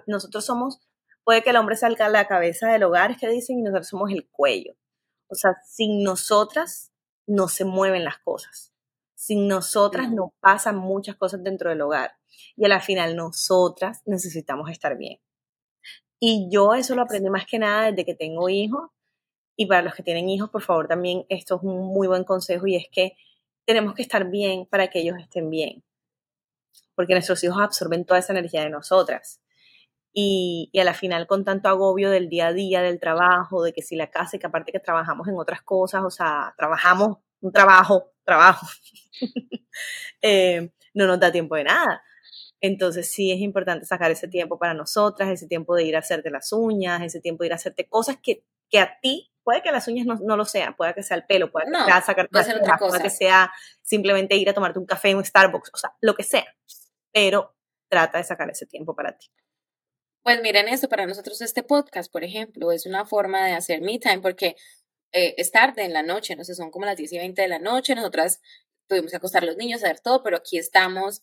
nosotros 0.07 0.45
somos, 0.45 0.79
puede 1.23 1.43
que 1.43 1.51
el 1.51 1.57
hombre 1.57 1.75
salga 1.75 2.09
la 2.09 2.27
cabeza 2.27 2.69
del 2.71 2.83
hogar, 2.83 3.11
es 3.11 3.19
que 3.19 3.29
dicen, 3.29 3.59
y 3.59 3.61
nosotros 3.61 3.89
somos 3.89 4.11
el 4.11 4.27
cuello. 4.29 4.75
O 5.27 5.35
sea, 5.35 5.51
sin 5.67 6.03
nosotras 6.03 6.91
no 7.27 7.47
se 7.47 7.65
mueven 7.65 8.03
las 8.03 8.17
cosas 8.19 8.73
Sin 9.19 9.49
nosotras 9.49 10.09
no 10.09 10.33
pasan 10.39 10.77
muchas 10.77 11.17
cosas 11.17 11.43
dentro 11.43 11.69
del 11.69 11.81
hogar. 11.81 12.13
Y 12.55 12.63
a 12.63 12.69
la 12.69 12.79
final 12.79 13.17
nosotras 13.17 14.01
necesitamos 14.05 14.71
estar 14.71 14.97
bien. 14.97 15.19
Y 16.21 16.47
yo 16.49 16.73
eso 16.73 16.95
lo 16.95 17.01
aprendí 17.01 17.29
más 17.29 17.45
que 17.45 17.59
nada 17.59 17.91
desde 17.91 18.05
que 18.05 18.15
tengo 18.15 18.47
hijos. 18.47 18.91
Y 19.57 19.65
para 19.65 19.81
los 19.81 19.93
que 19.93 20.03
tienen 20.03 20.29
hijos, 20.29 20.49
por 20.49 20.61
favor, 20.61 20.87
también 20.87 21.25
esto 21.27 21.57
es 21.57 21.63
un 21.63 21.93
muy 21.93 22.07
buen 22.07 22.23
consejo 22.23 22.65
y 22.65 22.77
es 22.77 22.85
que 22.89 23.17
tenemos 23.65 23.93
que 23.93 24.03
estar 24.03 24.29
bien 24.29 24.65
para 24.65 24.87
que 24.87 24.99
ellos 24.99 25.17
estén 25.19 25.49
bien. 25.49 25.83
Porque 26.95 27.11
nuestros 27.13 27.43
hijos 27.43 27.61
absorben 27.61 28.05
toda 28.05 28.21
esa 28.21 28.31
energía 28.31 28.63
de 28.63 28.69
nosotras. 28.69 29.41
Y, 30.13 30.69
y, 30.71 30.79
a 30.79 30.85
la 30.85 30.93
final 30.93 31.27
con 31.27 31.43
tanto 31.43 31.67
agobio 31.67 32.09
del 32.09 32.29
día 32.29 32.47
a 32.47 32.53
día, 32.53 32.81
del 32.81 33.01
trabajo, 33.01 33.63
de 33.63 33.73
que 33.73 33.81
si 33.81 33.97
la 33.97 34.09
casa 34.09 34.37
y 34.37 34.39
que 34.39 34.47
aparte 34.47 34.71
que 34.71 34.79
trabajamos 34.79 35.27
en 35.27 35.37
otras 35.37 35.61
cosas, 35.61 36.03
o 36.05 36.09
sea, 36.09 36.53
trabajamos 36.57 37.17
un 37.41 37.51
trabajo, 37.51 38.11
trabajo, 38.23 38.67
eh, 40.21 40.71
no 40.93 41.07
nos 41.07 41.19
da 41.19 41.31
tiempo 41.31 41.55
de 41.55 41.65
nada. 41.65 42.03
Entonces 42.61 43.09
sí 43.09 43.31
es 43.31 43.39
importante 43.39 43.85
sacar 43.85 44.11
ese 44.11 44.27
tiempo 44.27 44.59
para 44.59 44.73
nosotras, 44.73 45.29
ese 45.29 45.47
tiempo 45.47 45.75
de 45.75 45.83
ir 45.83 45.95
a 45.95 45.99
hacerte 45.99 46.29
las 46.29 46.51
uñas, 46.51 47.01
ese 47.01 47.21
tiempo 47.21 47.43
de 47.43 47.47
ir 47.47 47.53
a 47.53 47.55
hacerte 47.55 47.87
cosas 47.87 48.17
que, 48.21 48.43
que 48.69 48.79
a 48.79 48.99
ti, 49.01 49.31
puede 49.43 49.61
que 49.61 49.71
las 49.71 49.87
uñas 49.87 50.05
no, 50.05 50.15
no, 50.21 50.35
lo 50.35 50.45
sean, 50.45 50.75
puede 50.75 50.93
que 50.93 51.03
sea 51.03 51.15
el 51.15 51.25
pelo, 51.25 51.51
puede 51.51 51.67
que 51.67 51.83
sea 51.85 52.01
sacarte 52.01 52.37
las 52.37 52.79
puede 52.79 53.01
que 53.01 53.09
sea 53.09 53.51
simplemente 53.81 54.35
ir 54.35 54.49
a 54.49 54.53
tomarte 54.53 54.77
un 54.77 54.85
café 54.85 55.11
en 55.11 55.17
un 55.17 55.25
Starbucks, 55.25 55.71
o 55.73 55.77
sea, 55.77 55.95
lo 56.01 56.15
que 56.15 56.23
sea, 56.23 56.45
pero 57.13 57.55
trata 57.89 58.17
de 58.17 58.25
sacar 58.25 58.49
ese 58.49 58.65
tiempo 58.65 58.93
para 58.93 59.17
ti. 59.17 59.27
Pues 60.21 60.41
miren 60.41 60.67
esto, 60.67 60.89
para 60.89 61.07
nosotros 61.07 61.41
este 61.41 61.63
podcast, 61.63 62.11
por 62.11 62.23
ejemplo, 62.23 62.71
es 62.71 62.85
una 62.85 63.05
forma 63.05 63.45
de 63.45 63.53
hacer 63.53 63.81
me 63.81 63.97
time 63.99 64.19
porque 64.19 64.55
eh, 65.11 65.35
es 65.37 65.51
tarde 65.51 65.83
en 65.83 65.93
la 65.93 66.03
noche, 66.03 66.35
no 66.35 66.43
sé, 66.43 66.55
son 66.55 66.71
como 66.71 66.85
las 66.85 66.97
10 66.97 67.13
y 67.13 67.17
20 67.17 67.41
de 67.41 67.47
la 67.47 67.59
noche, 67.59 67.95
nosotras 67.95 68.41
tuvimos 68.87 69.11
que 69.11 69.17
acostar 69.17 69.43
a 69.43 69.45
los 69.45 69.57
niños, 69.57 69.83
a 69.83 69.87
ver 69.87 69.99
todo, 69.99 70.23
pero 70.23 70.37
aquí 70.37 70.57
estamos 70.57 71.21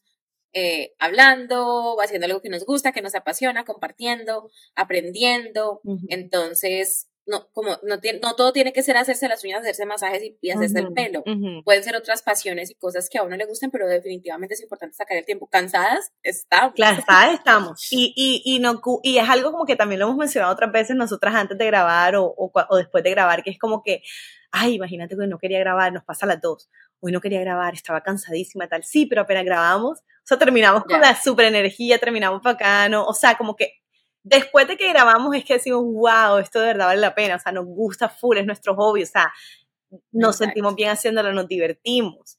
eh, 0.53 0.95
hablando, 0.99 1.99
haciendo 2.01 2.27
algo 2.27 2.41
que 2.41 2.49
nos 2.49 2.65
gusta, 2.65 2.93
que 2.93 3.03
nos 3.03 3.15
apasiona, 3.15 3.65
compartiendo, 3.65 4.51
aprendiendo. 4.75 5.83
Entonces, 6.09 7.09
no, 7.27 7.49
como 7.53 7.77
no, 7.83 7.99
tiene, 7.99 8.21
no 8.21 8.35
todo 8.37 8.53
tiene 8.53 8.73
que 8.73 8.83
ser 8.83 8.97
hacerse 8.97 9.29
las 9.29 9.43
uñas, 9.43 9.61
hacerse 9.61 9.85
masajes 9.85 10.23
y, 10.41 10.51
hacerse 10.51 10.79
el 10.79 10.93
pelo. 10.93 11.25
Pueden 11.65 11.83
ser 11.83 11.97
otras 11.97 12.23
pasiones 12.23 12.71
y 12.71 12.75
cosas 12.75 13.09
que 13.11 13.19
a 13.19 13.25
uno 13.25 13.37
le 13.37 13.47
gusten, 13.47 13.71
pero 13.71 13.89
definitivamente 13.89 14.55
es 14.55 14.63
importante 14.63 14.95
sacar 14.95 15.17
el 15.17 15.25
tiempo. 15.25 15.49
Cansadas 15.49 16.13
estamos. 16.23 16.75
Cansadas 16.77 17.35
estamos. 17.35 17.87
Y, 17.97 18.13
y, 18.15 18.43
y, 18.45 18.59
no, 18.59 18.81
y 19.03 19.19
es 19.19 19.29
algo 19.29 19.53
como 19.53 19.65
que 19.65 19.77
también 19.77 20.01
lo 20.01 20.07
hemos 20.07 20.19
mencionado 20.19 20.53
otras 20.53 20.71
veces 20.71 20.97
nosotras 20.97 21.35
antes 21.35 21.57
de 21.57 21.67
grabar 21.67 22.17
o, 22.17 22.27
o, 22.27 22.53
o 22.69 22.77
después 22.77 23.03
de 23.03 23.11
grabar, 23.11 23.43
que 23.43 23.51
es 23.51 23.59
como 23.59 23.83
que, 23.83 24.03
ay, 24.51 24.75
imagínate 24.75 25.17
que 25.17 25.27
no 25.27 25.39
quería 25.39 25.59
grabar, 25.61 25.93
nos 25.93 26.05
pasa 26.05 26.27
a 26.27 26.29
las 26.29 26.41
dos. 26.41 26.69
Hoy 27.01 27.13
no 27.13 27.21
quería 27.21 27.41
grabar, 27.41 27.75
estaba 27.75 28.03
cansadísima, 28.03 28.69
tal. 28.69 28.85
Sí, 28.85 29.07
pero 29.07 29.23
apenas 29.23 29.45
grabamos, 29.45 30.01
o 30.01 30.27
sea, 30.27 30.39
terminamos 30.39 30.85
con 30.85 31.01
la 31.01 31.15
super 31.21 31.47
energía, 31.47 31.99
terminamos 31.99 32.43
bacano, 32.43 33.07
o 33.07 33.15
sea, 33.15 33.37
como 33.37 33.57
que 33.57 33.81
después 34.27 34.67
de 34.67 34.77
que 34.77 34.89
grabamos 34.89 35.35
es 35.37 35.45
que 35.45 35.55
decimos, 35.55 35.85
wow, 35.85 36.39
esto 36.39 36.61
de 36.61 36.67
verdad 36.67 36.87
vale 36.87 37.01
la 37.01 37.15
pena, 37.15 37.37
o 37.37 37.39
sea, 37.39 37.53
nos 37.53 37.65
gusta 37.65 38.09
full, 38.09 38.37
es 38.37 38.45
nuestro 38.47 38.75
hobby, 38.75 39.05
o 39.05 39.07
sea, 39.07 39.33
nos 40.11 40.37
sentimos 40.37 40.75
bien 40.75 40.91
haciéndolo, 40.91 41.33
nos 41.33 41.47
divertimos. 41.47 42.39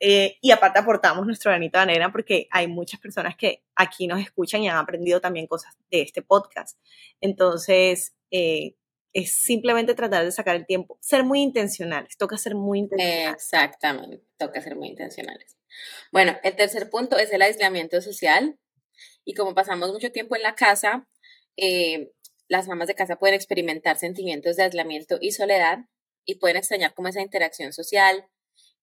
Eh, 0.00 0.38
y 0.40 0.50
aparte 0.50 0.80
aportamos 0.80 1.24
nuestro 1.24 1.52
granito 1.52 1.78
de 1.78 1.82
arena 1.82 2.10
porque 2.10 2.48
hay 2.50 2.66
muchas 2.66 2.98
personas 2.98 3.36
que 3.36 3.62
aquí 3.76 4.08
nos 4.08 4.20
escuchan 4.20 4.62
y 4.62 4.68
han 4.68 4.76
aprendido 4.76 5.20
también 5.20 5.46
cosas 5.46 5.76
de 5.92 6.02
este 6.02 6.22
podcast. 6.22 6.76
Entonces, 7.20 8.16
eh, 8.32 8.74
es 9.12 9.32
simplemente 9.32 9.94
tratar 9.94 10.24
de 10.24 10.32
sacar 10.32 10.56
el 10.56 10.66
tiempo, 10.66 10.98
ser 11.00 11.22
muy 11.22 11.40
intencionales, 11.40 12.16
toca 12.16 12.36
ser 12.36 12.56
muy 12.56 12.80
intencionales. 12.80 13.34
Exactamente, 13.36 14.24
toca 14.38 14.60
ser 14.60 14.74
muy 14.74 14.88
intencionales. 14.88 15.56
Bueno, 16.10 16.36
el 16.42 16.56
tercer 16.56 16.90
punto 16.90 17.16
es 17.16 17.32
el 17.32 17.42
aislamiento 17.42 18.00
social. 18.00 18.58
Y 19.24 19.34
como 19.34 19.54
pasamos 19.54 19.92
mucho 19.92 20.10
tiempo 20.10 20.34
en 20.34 20.42
la 20.42 20.56
casa, 20.56 21.06
eh, 21.56 22.12
las 22.48 22.68
mamás 22.68 22.88
de 22.88 22.94
casa 22.94 23.16
pueden 23.16 23.34
experimentar 23.34 23.98
sentimientos 23.98 24.56
de 24.56 24.64
aislamiento 24.64 25.18
y 25.20 25.32
soledad 25.32 25.78
y 26.24 26.36
pueden 26.36 26.56
extrañar 26.56 26.94
como 26.94 27.08
esa 27.08 27.22
interacción 27.22 27.72
social 27.72 28.26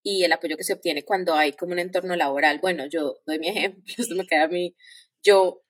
y 0.01 0.23
el 0.23 0.31
apoyo 0.31 0.57
que 0.57 0.63
se 0.63 0.73
obtiene 0.73 1.03
cuando 1.03 1.35
hay 1.35 1.53
como 1.53 1.73
un 1.73 1.79
entorno 1.79 2.15
laboral. 2.15 2.59
Bueno, 2.59 2.85
yo 2.87 3.21
doy 3.25 3.39
mi 3.39 3.49
ejemplo, 3.49 3.83
esto 3.97 4.15
me 4.15 4.25
queda 4.25 4.43
a 4.43 4.47
mí. 4.47 4.75
Yo 5.23 5.61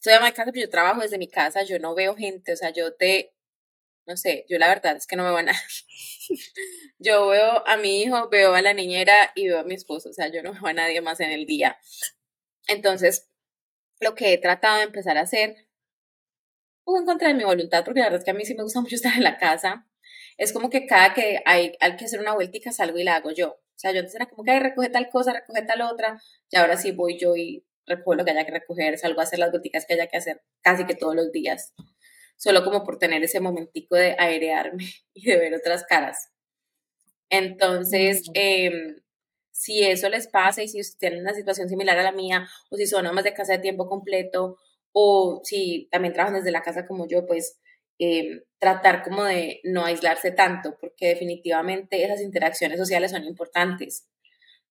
soy 0.00 0.12
ama 0.14 0.26
de 0.26 0.32
casa, 0.34 0.52
pero 0.52 0.66
yo 0.66 0.70
trabajo 0.70 1.00
desde 1.00 1.18
mi 1.18 1.28
casa, 1.28 1.62
yo 1.62 1.78
no 1.78 1.94
veo 1.94 2.14
gente, 2.16 2.52
o 2.52 2.56
sea, 2.56 2.70
yo 2.70 2.94
te, 2.94 3.34
no 4.06 4.16
sé, 4.16 4.46
yo 4.48 4.58
la 4.58 4.68
verdad 4.68 4.96
es 4.96 5.06
que 5.06 5.16
no 5.16 5.24
me 5.24 5.30
veo 5.30 5.38
a 5.38 5.44
yo 6.98 7.28
veo 7.28 7.66
a 7.66 7.76
mi 7.76 8.02
hijo, 8.02 8.28
veo 8.28 8.54
a 8.54 8.62
la 8.62 8.74
niñera 8.74 9.32
y 9.34 9.48
veo 9.48 9.60
a 9.60 9.64
mi 9.64 9.74
esposo, 9.74 10.10
o 10.10 10.12
sea, 10.12 10.28
yo 10.28 10.42
no 10.42 10.52
veo 10.52 10.66
a 10.66 10.72
nadie 10.72 11.00
más 11.00 11.20
en 11.20 11.30
el 11.30 11.46
día. 11.46 11.78
Entonces, 12.68 13.28
lo 14.00 14.14
que 14.14 14.32
he 14.32 14.38
tratado 14.38 14.78
de 14.78 14.84
empezar 14.84 15.18
a 15.18 15.22
hacer, 15.22 15.67
un 16.92 17.00
en 17.00 17.06
contra 17.06 17.28
de 17.28 17.34
mi 17.34 17.44
voluntad, 17.44 17.84
porque 17.84 18.00
la 18.00 18.06
verdad 18.06 18.20
es 18.20 18.24
que 18.24 18.30
a 18.30 18.34
mí 18.34 18.44
sí 18.44 18.54
me 18.54 18.62
gusta 18.62 18.80
mucho 18.82 18.96
estar 18.96 19.14
en 19.14 19.24
la 19.24 19.38
casa, 19.38 19.86
es 20.36 20.52
como 20.52 20.70
que 20.70 20.86
cada 20.86 21.14
que 21.14 21.40
hay, 21.44 21.72
hay 21.80 21.96
que 21.96 22.04
hacer 22.04 22.20
una 22.20 22.34
vueltica 22.34 22.72
salgo 22.72 22.98
y 22.98 23.04
la 23.04 23.16
hago 23.16 23.30
yo. 23.32 23.50
O 23.50 23.80
sea, 23.80 23.92
yo 23.92 24.00
antes 24.00 24.14
era 24.14 24.26
como 24.26 24.44
que 24.44 24.58
recoge 24.58 24.88
tal 24.88 25.08
cosa, 25.10 25.32
recoge 25.32 25.62
tal 25.62 25.82
otra, 25.82 26.20
y 26.50 26.56
ahora 26.56 26.76
sí 26.76 26.92
voy 26.92 27.18
yo 27.18 27.36
y 27.36 27.64
recojo 27.86 28.14
lo 28.14 28.24
que 28.24 28.32
haya 28.32 28.44
que 28.44 28.52
recoger, 28.52 28.98
salgo 28.98 29.20
a 29.20 29.24
hacer 29.24 29.38
las 29.38 29.50
vuelticas 29.50 29.86
que 29.86 29.94
haya 29.94 30.08
que 30.08 30.16
hacer 30.16 30.42
casi 30.62 30.84
que 30.86 30.94
todos 30.94 31.14
los 31.14 31.32
días, 31.32 31.74
solo 32.36 32.64
como 32.64 32.84
por 32.84 32.98
tener 32.98 33.22
ese 33.22 33.40
momentico 33.40 33.96
de 33.96 34.16
airearme 34.18 34.84
y 35.14 35.26
de 35.26 35.38
ver 35.38 35.54
otras 35.54 35.84
caras. 35.84 36.30
Entonces, 37.30 38.22
eh, 38.34 38.70
si 39.50 39.84
eso 39.84 40.08
les 40.08 40.28
pasa 40.28 40.62
y 40.62 40.68
si 40.68 40.80
tienen 40.98 41.20
una 41.20 41.34
situación 41.34 41.68
similar 41.68 41.98
a 41.98 42.02
la 42.02 42.12
mía, 42.12 42.48
o 42.70 42.76
si 42.76 42.86
son 42.86 43.06
amas 43.06 43.24
de 43.24 43.34
casa 43.34 43.54
de 43.54 43.58
tiempo 43.58 43.88
completo, 43.88 44.56
o 45.00 45.40
si 45.44 45.88
también 45.92 46.12
trabajan 46.12 46.40
desde 46.40 46.50
la 46.50 46.62
casa 46.62 46.84
como 46.84 47.06
yo, 47.06 47.24
pues 47.24 47.60
eh, 48.00 48.42
tratar 48.58 49.04
como 49.04 49.22
de 49.22 49.60
no 49.62 49.84
aislarse 49.84 50.32
tanto, 50.32 50.76
porque 50.80 51.06
definitivamente 51.06 52.04
esas 52.04 52.20
interacciones 52.20 52.78
sociales 52.78 53.12
son 53.12 53.24
importantes. 53.24 54.08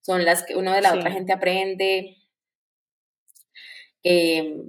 Son 0.02 0.26
las 0.26 0.44
que 0.44 0.58
uno 0.58 0.74
de 0.74 0.82
la 0.82 0.94
otra 0.94 1.12
gente 1.12 1.32
aprende. 1.32 2.18
Eh, 4.04 4.64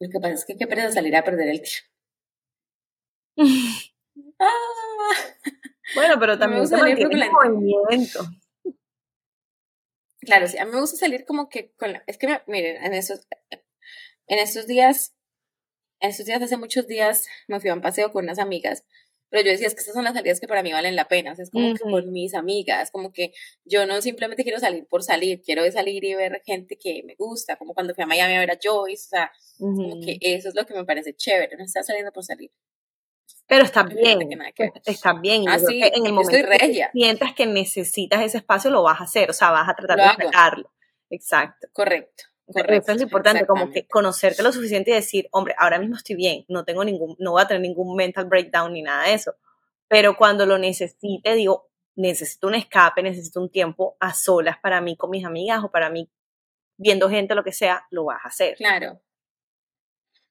lo 0.00 0.08
que 0.08 0.18
pasa 0.18 0.34
es 0.34 0.46
que 0.46 0.56
qué 0.56 0.66
pereza 0.66 0.92
salir 0.92 1.14
a 1.14 1.24
perder 1.24 1.48
el 1.48 1.62
tiempo. 1.62 1.90
ah, 4.40 5.14
bueno, 5.94 6.18
pero 6.18 6.38
también 6.38 6.66
se 6.66 6.76
mantiene 6.78 7.26
el 7.26 7.30
movimiento. 7.30 8.20
Claro, 10.20 10.48
sí, 10.48 10.56
a 10.56 10.64
mí 10.64 10.72
me 10.72 10.80
gusta 10.80 10.96
salir 10.96 11.26
como 11.26 11.50
que 11.50 11.72
con 11.72 11.92
la, 11.92 12.02
es 12.06 12.16
que 12.16 12.40
miren, 12.46 12.82
en 12.82 12.94
esos, 12.94 13.26
en 14.28 14.38
estos 14.38 14.66
días, 14.66 15.14
en 16.00 16.10
estos 16.10 16.26
días, 16.26 16.40
hace 16.40 16.56
muchos 16.56 16.86
días, 16.86 17.26
me 17.48 17.60
fui 17.60 17.70
a 17.70 17.74
un 17.74 17.80
paseo 17.80 18.12
con 18.12 18.24
unas 18.24 18.38
amigas, 18.38 18.84
pero 19.30 19.44
yo 19.44 19.50
decía, 19.50 19.66
es 19.66 19.74
que 19.74 19.80
estas 19.80 19.94
son 19.94 20.04
las 20.04 20.14
salidas 20.14 20.40
que 20.40 20.48
para 20.48 20.62
mí 20.62 20.72
valen 20.72 20.96
la 20.96 21.08
pena, 21.08 21.34
es 21.36 21.50
como 21.50 21.74
que 21.74 21.80
con 21.80 22.12
mis 22.12 22.34
amigas, 22.34 22.90
como 22.90 23.12
que 23.12 23.32
yo 23.64 23.84
no 23.86 24.00
simplemente 24.00 24.42
quiero 24.42 24.58
salir 24.58 24.86
por 24.86 25.02
salir, 25.02 25.42
quiero 25.42 25.70
salir 25.70 26.02
y 26.04 26.14
ver 26.14 26.40
gente 26.46 26.78
que 26.78 27.02
me 27.04 27.14
gusta, 27.14 27.56
como 27.56 27.74
cuando 27.74 27.94
fui 27.94 28.04
a 28.04 28.06
Miami 28.06 28.34
a 28.34 28.40
ver 28.40 28.52
a 28.52 28.58
Joyce, 28.62 29.06
o 29.06 29.10
sea, 29.10 29.32
como 29.58 30.00
que 30.00 30.18
eso 30.20 30.48
es 30.48 30.54
lo 30.54 30.64
que 30.64 30.74
me 30.74 30.84
parece 30.84 31.14
chévere, 31.14 31.56
no 31.56 31.64
estar 31.64 31.84
saliendo 31.84 32.12
por 32.12 32.24
salir. 32.24 32.50
Pero 33.46 33.64
está 33.64 33.82
bien, 33.82 34.20
está 34.84 35.14
bien. 35.14 35.48
Ah, 35.48 35.58
en 35.68 36.06
el 36.06 36.12
momento 36.12 36.48
que 36.50 36.88
sientas 36.92 37.34
que 37.34 37.46
necesitas 37.46 38.22
ese 38.22 38.38
espacio, 38.38 38.70
lo 38.70 38.82
vas 38.82 39.00
a 39.00 39.04
hacer, 39.04 39.30
o 39.30 39.32
sea, 39.32 39.50
vas 39.50 39.68
a 39.68 39.74
tratar 39.74 39.96
de 39.98 40.24
sacarlo. 40.24 40.70
Exacto. 41.10 41.66
Correcto. 41.72 42.24
Correcto, 42.52 42.92
es 42.92 43.02
importante, 43.02 43.46
como 43.46 43.70
que 43.70 43.86
conocerte 43.86 44.42
lo 44.42 44.52
suficiente 44.52 44.90
y 44.90 44.94
decir, 44.94 45.28
hombre, 45.32 45.54
ahora 45.58 45.78
mismo 45.78 45.96
estoy 45.96 46.16
bien, 46.16 46.44
no 46.48 46.64
tengo 46.64 46.82
ningún, 46.82 47.14
no 47.18 47.32
voy 47.32 47.42
a 47.42 47.46
tener 47.46 47.60
ningún 47.60 47.94
mental 47.94 48.24
breakdown 48.24 48.72
ni 48.72 48.82
nada 48.82 49.06
de 49.06 49.14
eso. 49.14 49.34
Pero 49.86 50.16
cuando 50.16 50.46
lo 50.46 50.56
necesite, 50.58 51.34
digo, 51.34 51.68
necesito 51.94 52.46
un 52.46 52.54
escape, 52.54 53.02
necesito 53.02 53.40
un 53.40 53.50
tiempo 53.50 53.96
a 54.00 54.14
solas 54.14 54.58
para 54.58 54.80
mí 54.80 54.96
con 54.96 55.10
mis 55.10 55.24
amigas 55.24 55.62
o 55.62 55.70
para 55.70 55.90
mí 55.90 56.10
viendo 56.78 57.10
gente, 57.10 57.34
lo 57.34 57.44
que 57.44 57.52
sea, 57.52 57.86
lo 57.90 58.04
vas 58.04 58.24
a 58.24 58.28
hacer. 58.28 58.56
Claro. 58.56 59.02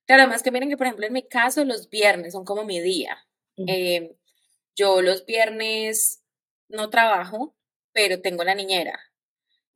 Claro, 0.06 0.24
además 0.24 0.42
que 0.42 0.52
miren 0.52 0.70
que, 0.70 0.78
por 0.78 0.88
ejemplo, 0.88 1.06
en 1.06 1.14
mi 1.14 1.28
caso, 1.28 1.66
los 1.66 1.90
viernes 1.90 2.34
son 2.34 2.46
como 2.46 2.64
mi 2.64 2.80
día. 2.80 3.18
Em, 3.58 4.14
yo 4.76 5.02
los 5.02 5.26
viernes 5.26 6.24
no 6.70 6.90
trabajo, 6.90 7.56
pero 7.92 8.22
tengo 8.22 8.44
la 8.44 8.56
niñera. 8.56 8.98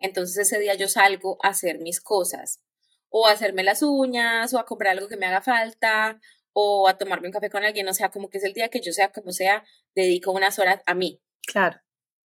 Entonces 0.02 0.38
ese 0.38 0.60
día 0.60 0.76
yo 0.76 0.88
salgo 0.88 1.38
a 1.44 1.50
hacer 1.50 1.80
mis 1.80 2.02
cosas, 2.02 2.62
o 3.10 3.28
a 3.28 3.32
hacerme 3.32 3.64
las 3.64 3.82
uñas, 3.82 4.54
o 4.54 4.60
a 4.60 4.66
comprar 4.66 4.94
algo 4.94 5.08
que 5.08 5.18
me 5.18 5.26
haga 5.26 5.42
falta, 5.42 6.20
o 6.54 6.88
a 6.88 6.98
tomarme 6.98 7.28
un 7.28 7.34
café 7.34 7.50
con 7.50 7.64
alguien, 7.64 7.88
o 7.88 7.94
sea, 7.94 8.10
como 8.10 8.30
que 8.30 8.38
es 8.40 8.44
el 8.44 8.54
día 8.54 8.70
que 8.70 8.82
yo 8.82 8.92
sea 8.92 9.12
como 9.12 9.32
sea, 9.32 9.64
dedico 9.96 10.32
unas 10.32 10.60
horas 10.60 10.82
a 10.86 10.94
mí. 10.94 11.22
Claro. 11.48 11.80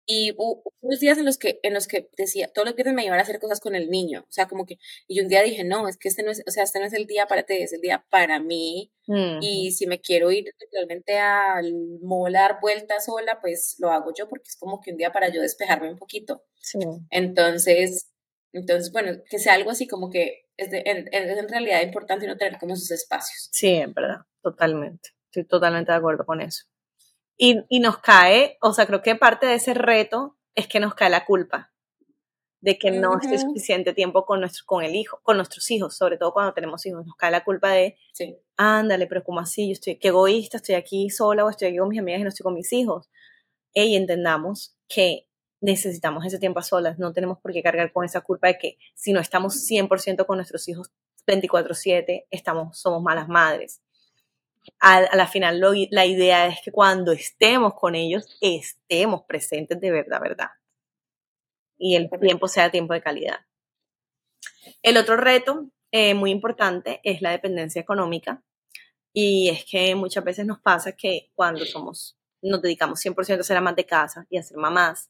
Y 0.09 0.33
hubo 0.37 0.63
unos 0.79 1.01
días 1.01 1.17
en 1.17 1.25
los 1.25 1.37
que, 1.37 1.59
en 1.63 1.73
los 1.73 1.85
que 1.85 2.09
decía, 2.17 2.47
todos 2.47 2.65
los 2.65 2.75
viernes 2.75 2.95
me 2.95 3.03
iban 3.03 3.19
a 3.19 3.23
hacer 3.23 3.39
cosas 3.39 3.59
con 3.59 3.75
el 3.75 3.89
niño. 3.89 4.21
O 4.21 4.31
sea, 4.31 4.47
como 4.47 4.65
que, 4.65 4.79
y 5.05 5.19
un 5.19 5.27
día 5.27 5.43
dije, 5.43 5.65
no, 5.65 5.89
es 5.89 5.97
que 5.97 6.07
este 6.07 6.23
no 6.23 6.31
es, 6.31 6.41
o 6.47 6.51
sea, 6.51 6.63
este 6.63 6.79
no 6.79 6.85
es 6.85 6.93
el 6.93 7.07
día 7.07 7.27
para 7.27 7.43
ti, 7.43 7.55
es 7.55 7.73
el 7.73 7.81
día 7.81 8.05
para 8.09 8.39
mí. 8.39 8.93
Y 9.41 9.71
si 9.71 9.85
me 9.85 10.01
quiero 10.01 10.31
ir 10.31 10.53
realmente 10.71 11.17
al 11.17 11.73
molar 12.01 12.59
vuelta 12.61 12.99
sola, 12.99 13.39
pues 13.41 13.75
lo 13.79 13.89
hago 13.89 14.13
yo 14.13 14.27
porque 14.27 14.47
es 14.47 14.57
como 14.57 14.81
que 14.81 14.91
un 14.91 14.97
día 14.97 15.11
para 15.11 15.29
yo 15.29 15.41
despejarme 15.41 15.89
un 15.89 15.97
poquito. 15.97 16.43
Sí. 16.55 16.79
Entonces, 17.09 18.11
entonces, 18.53 18.91
bueno, 18.91 19.21
que 19.29 19.39
sea 19.39 19.53
algo 19.53 19.71
así 19.71 19.87
como 19.87 20.09
que 20.09 20.47
es, 20.57 20.69
en, 20.71 21.09
en 21.13 21.49
realidad 21.49 21.81
importante 21.81 22.27
no 22.27 22.37
tener 22.37 22.59
como 22.59 22.75
sus 22.75 22.91
espacios. 22.91 23.49
Sí, 23.51 23.75
en 23.75 23.93
verdad, 23.93 24.21
totalmente. 24.41 25.09
Estoy 25.25 25.45
totalmente 25.45 25.91
de 25.91 25.97
acuerdo 25.97 26.25
con 26.25 26.41
eso. 26.41 26.65
Y, 27.37 27.63
y 27.69 27.79
nos 27.79 27.99
cae, 27.99 28.57
o 28.61 28.73
sea, 28.73 28.87
creo 28.87 29.01
que 29.01 29.15
parte 29.15 29.45
de 29.45 29.55
ese 29.55 29.73
reto 29.73 30.35
es 30.55 30.67
que 30.67 30.79
nos 30.79 30.95
cae 30.95 31.09
la 31.09 31.25
culpa 31.25 31.71
de 32.61 32.77
que 32.77 32.91
no 32.91 33.17
esté 33.19 33.37
suficiente 33.37 33.93
tiempo 33.93 34.25
con, 34.25 34.39
nuestro, 34.39 34.65
con 34.65 34.83
el 34.83 34.95
hijo, 34.95 35.19
con 35.23 35.37
nuestros 35.37 35.69
hijos, 35.71 35.95
sobre 35.95 36.17
todo 36.17 36.33
cuando 36.33 36.53
tenemos 36.53 36.85
hijos, 36.85 37.05
nos 37.05 37.15
cae 37.15 37.31
la 37.31 37.43
culpa 37.43 37.71
de, 37.71 37.97
sí. 38.13 38.35
ándale, 38.57 39.07
pero 39.07 39.23
como 39.23 39.39
así, 39.39 39.67
yo 39.67 39.73
estoy, 39.73 39.97
qué 39.97 40.09
egoísta, 40.09 40.57
estoy 40.57 40.75
aquí 40.75 41.09
sola 41.09 41.45
o 41.45 41.49
estoy 41.49 41.69
aquí 41.69 41.77
con 41.77 41.89
mis 41.89 41.99
amigas 41.99 42.21
y 42.21 42.23
no 42.23 42.29
estoy 42.29 42.43
con 42.43 42.55
mis 42.55 42.73
hijos. 42.73 43.09
Y 43.73 43.95
entendamos 43.95 44.75
que 44.87 45.27
necesitamos 45.61 46.25
ese 46.25 46.39
tiempo 46.39 46.59
a 46.59 46.63
solas, 46.63 46.97
no 46.97 47.13
tenemos 47.13 47.39
por 47.39 47.53
qué 47.53 47.61
cargar 47.61 47.91
con 47.93 48.05
esa 48.05 48.21
culpa 48.21 48.47
de 48.47 48.57
que 48.57 48.77
si 48.95 49.13
no 49.13 49.19
estamos 49.19 49.55
100% 49.55 50.25
con 50.25 50.37
nuestros 50.37 50.67
hijos 50.67 50.91
24/7, 51.27 52.25
estamos, 52.31 52.79
somos 52.79 53.01
malas 53.03 53.27
madres 53.27 53.81
a, 54.79 55.15
la 55.15 55.27
final 55.27 55.59
la 55.91 56.05
idea 56.05 56.47
es 56.47 56.59
que 56.63 56.71
cuando 56.71 57.11
estemos 57.11 57.73
con 57.73 57.95
ellos, 57.95 58.37
estemos 58.41 59.23
presentes 59.23 59.79
de 59.79 59.91
verdad, 59.91 60.21
verdad. 60.21 60.49
Y 61.77 61.95
el 61.95 62.09
tiempo 62.19 62.47
sea 62.47 62.71
tiempo 62.71 62.93
de 62.93 63.01
calidad. 63.01 63.39
El 64.81 64.97
otro 64.97 65.17
reto 65.17 65.69
eh, 65.91 66.13
muy 66.13 66.31
importante 66.31 66.99
es 67.03 67.21
la 67.21 67.31
dependencia 67.31 67.81
económica. 67.81 68.43
Y 69.13 69.49
es 69.49 69.65
que 69.65 69.95
muchas 69.95 70.23
veces 70.23 70.45
nos 70.45 70.59
pasa 70.59 70.91
que 70.91 71.31
cuando 71.33 71.65
somos, 71.65 72.17
nos 72.41 72.61
dedicamos 72.61 73.03
100% 73.03 73.39
a 73.39 73.43
ser 73.43 73.57
amas 73.57 73.75
de 73.75 73.85
casa 73.85 74.27
y 74.29 74.37
a 74.37 74.43
ser 74.43 74.57
mamás, 74.57 75.09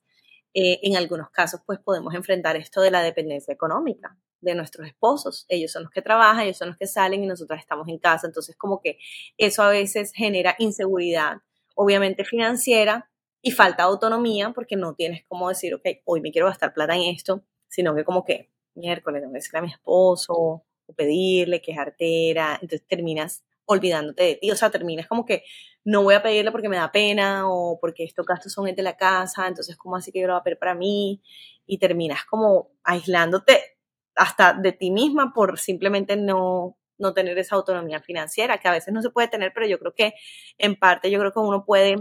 eh, 0.53 0.79
en 0.83 0.95
algunos 0.95 1.29
casos 1.29 1.61
pues 1.65 1.79
podemos 1.79 2.13
enfrentar 2.13 2.55
esto 2.55 2.81
de 2.81 2.91
la 2.91 3.01
dependencia 3.01 3.53
económica 3.53 4.17
de 4.41 4.55
nuestros 4.55 4.87
esposos. 4.87 5.45
Ellos 5.49 5.71
son 5.71 5.83
los 5.83 5.91
que 5.91 6.01
trabajan, 6.01 6.45
ellos 6.45 6.57
son 6.57 6.69
los 6.69 6.77
que 6.77 6.87
salen 6.87 7.23
y 7.23 7.27
nosotras 7.27 7.59
estamos 7.59 7.87
en 7.87 7.97
casa. 7.97 8.27
Entonces, 8.27 8.55
como 8.55 8.81
que 8.81 8.99
eso 9.37 9.63
a 9.63 9.69
veces 9.69 10.11
genera 10.13 10.55
inseguridad, 10.59 11.37
obviamente 11.75 12.23
financiera, 12.25 13.09
y 13.41 13.51
falta 13.51 13.83
autonomía 13.83 14.51
porque 14.53 14.75
no 14.75 14.93
tienes 14.95 15.23
como 15.27 15.49
decir, 15.49 15.73
ok, 15.73 15.85
hoy 16.05 16.21
me 16.21 16.31
quiero 16.31 16.47
gastar 16.47 16.73
plata 16.73 16.95
en 16.95 17.03
esto, 17.03 17.43
sino 17.67 17.95
que 17.95 18.03
como 18.03 18.25
que 18.25 18.51
miércoles 18.75 19.21
tengo 19.21 19.31
que 19.31 19.37
decirle 19.37 19.59
a 19.59 19.61
mi 19.61 19.71
esposo 19.71 20.33
o 20.33 20.93
pedirle 20.95 21.61
que 21.61 21.71
es 21.71 21.77
artera, 21.77 22.59
entonces 22.61 22.85
terminas 22.87 23.43
olvidándote 23.65 24.23
de 24.23 24.35
ti, 24.35 24.51
o 24.51 24.55
sea, 24.55 24.69
terminas 24.69 25.07
como 25.07 25.25
que 25.25 25.43
no 25.83 26.03
voy 26.03 26.15
a 26.15 26.23
pedirle 26.23 26.51
porque 26.51 26.69
me 26.69 26.77
da 26.77 26.91
pena 26.91 27.49
o 27.49 27.79
porque 27.79 28.03
estos 28.03 28.25
gastos 28.25 28.53
son 28.53 28.65
de 28.65 28.83
la 28.83 28.97
casa, 28.97 29.47
entonces 29.47 29.77
como 29.77 29.95
así 29.95 30.11
que 30.11 30.21
yo 30.21 30.27
lo 30.27 30.33
voy 30.33 30.41
a 30.41 30.43
pedir 30.43 30.57
para 30.57 30.75
mí 30.75 31.21
y 31.65 31.77
terminas 31.77 32.25
como 32.25 32.71
aislándote 32.83 33.76
hasta 34.17 34.53
de 34.53 34.71
ti 34.71 34.91
misma 34.91 35.31
por 35.33 35.59
simplemente 35.59 36.17
no, 36.17 36.77
no 36.97 37.13
tener 37.13 37.37
esa 37.37 37.55
autonomía 37.55 38.01
financiera, 38.01 38.57
que 38.57 38.67
a 38.67 38.71
veces 38.71 38.93
no 38.93 39.01
se 39.01 39.11
puede 39.11 39.27
tener, 39.27 39.51
pero 39.53 39.67
yo 39.67 39.79
creo 39.79 39.93
que 39.93 40.13
en 40.57 40.75
parte 40.75 41.11
yo 41.11 41.19
creo 41.19 41.31
que 41.31 41.39
uno 41.39 41.63
puede 41.65 41.95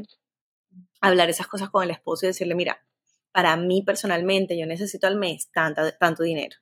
hablar 1.01 1.29
esas 1.31 1.47
cosas 1.47 1.71
con 1.71 1.85
el 1.85 1.91
esposo 1.91 2.27
y 2.27 2.29
decirle, 2.29 2.55
mira, 2.55 2.85
para 3.33 3.57
mí 3.57 3.83
personalmente 3.83 4.59
yo 4.59 4.67
necesito 4.67 5.07
al 5.07 5.17
mes 5.17 5.51
tanta, 5.53 5.97
tanto 5.99 6.23
dinero 6.23 6.57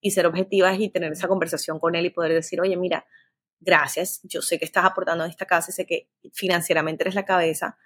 y 0.00 0.10
ser 0.10 0.26
objetivas 0.26 0.78
y 0.80 0.88
tener 0.88 1.12
esa 1.12 1.28
conversación 1.28 1.78
con 1.78 1.94
él 1.94 2.06
y 2.06 2.10
poder 2.10 2.32
decir, 2.32 2.60
oye, 2.60 2.76
mira, 2.76 3.06
gracias, 3.60 4.20
yo 4.22 4.42
sé 4.42 4.58
que 4.58 4.64
estás 4.64 4.84
aportando 4.84 5.24
a 5.24 5.28
esta 5.28 5.46
casa 5.46 5.70
y 5.70 5.74
sé 5.74 5.86
que 5.86 6.10
financieramente 6.32 7.04
eres 7.04 7.14
la 7.14 7.24
cabeza, 7.24 7.78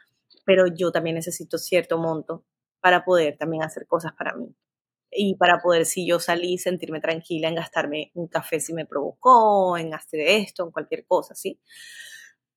pero 0.45 0.67
yo 0.67 0.93
también 0.93 1.17
necesito 1.17 1.59
cierto 1.59 1.99
monto 1.99 2.45
para 2.81 3.05
poder 3.05 3.37
también 3.37 3.63
hacer 3.63 3.87
cosas 3.87 4.13
para 4.13 4.35
mí 4.35 4.55
y 5.11 5.37
para 5.37 5.61
poder, 5.61 5.87
si 5.87 6.07
yo 6.07 6.21
salí, 6.21 6.59
sentirme 6.59 7.01
tranquila 7.01 7.49
en 7.49 7.55
gastarme 7.55 8.11
un 8.15 8.29
café 8.29 8.61
si 8.61 8.73
me 8.73 8.87
provocó, 8.87 9.77
en 9.79 9.95
hacer 9.95 10.21
esto, 10.21 10.65
en 10.65 10.71
cualquier 10.71 11.07
cosa, 11.07 11.35
¿sí? 11.35 11.61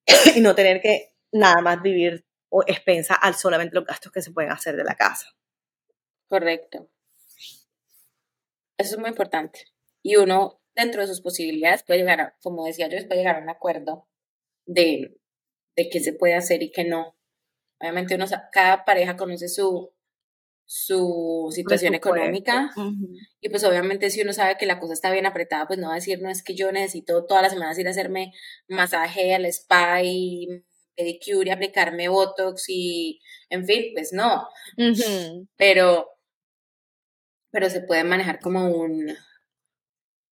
y 0.36 0.42
no 0.42 0.56
tener 0.56 0.82
que 0.82 1.14
nada 1.32 1.62
más 1.62 1.82
vivir 1.82 2.26
o 2.50 2.64
expensa 2.68 3.16
al 3.16 3.36
solamente 3.36 3.76
los 3.76 3.86
gastos 3.86 4.12
que 4.12 4.22
se 4.22 4.32
pueden 4.32 4.52
hacer 4.52 4.76
de 4.76 4.84
la 4.84 4.96
casa. 4.96 5.28
Correcto. 6.28 6.90
Eso 8.78 8.96
es 8.96 9.00
muy 9.00 9.10
importante. 9.10 9.68
Y 10.04 10.18
uno, 10.18 10.62
dentro 10.76 11.02
de 11.02 11.08
sus 11.08 11.22
posibilidades, 11.22 11.84
puede 11.84 12.00
llegar 12.00 12.20
a, 12.20 12.36
como 12.42 12.66
decía 12.66 12.88
yo, 12.88 12.98
puede 13.08 13.20
llegar 13.20 13.38
a 13.38 13.44
un 13.44 13.50
acuerdo 13.50 14.08
de, 14.66 15.18
de 15.76 15.90
qué 15.90 16.00
se 16.00 16.14
puede 16.14 16.36
hacer 16.36 16.64
y 16.64 16.72
qué 16.72 16.84
no. 16.84 17.16
Obviamente 17.80 18.16
uno, 18.16 18.26
cada 18.52 18.84
pareja 18.86 19.18
conoce 19.18 19.48
su, 19.48 19.94
su 20.74 21.50
situación 21.52 21.96
económica. 21.96 22.72
Y 23.42 23.50
pues 23.50 23.62
obviamente 23.66 24.10
si 24.10 24.22
uno 24.22 24.32
sabe 24.32 24.56
que 24.58 24.66
la 24.66 24.80
cosa 24.80 24.94
está 24.94 25.12
bien 25.12 25.26
apretada, 25.26 25.68
pues 25.68 25.78
no 25.78 25.88
va 25.88 25.94
a 25.94 25.96
decir, 25.96 26.22
no 26.22 26.30
es 26.30 26.44
que 26.44 26.56
yo 26.56 26.72
necesito 26.72 27.26
todas 27.26 27.44
las 27.44 27.52
semanas 27.52 27.78
ir 27.78 27.88
a 27.90 27.92
hacerme 27.92 28.32
masaje 28.70 29.36
al 29.36 29.44
spa 29.48 30.02
y 30.02 30.48
pedicure 30.96 31.50
y 31.50 31.52
aplicarme 31.52 32.08
botox 32.08 32.70
y, 32.70 33.20
en 33.50 33.66
fin, 33.66 33.92
pues 33.94 34.14
no. 34.14 34.48
Pero, 35.58 36.08
pero 37.52 37.70
se 37.70 37.82
puede 37.82 38.06
manejar 38.06 38.40
como 38.40 38.70
un, 38.70 39.14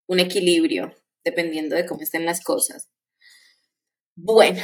un 0.06 0.20
equilibrio, 0.20 0.94
dependiendo 1.24 1.74
de 1.74 1.84
cómo 1.84 2.02
estén 2.02 2.24
las 2.24 2.44
cosas. 2.44 2.88
Bueno, 4.14 4.62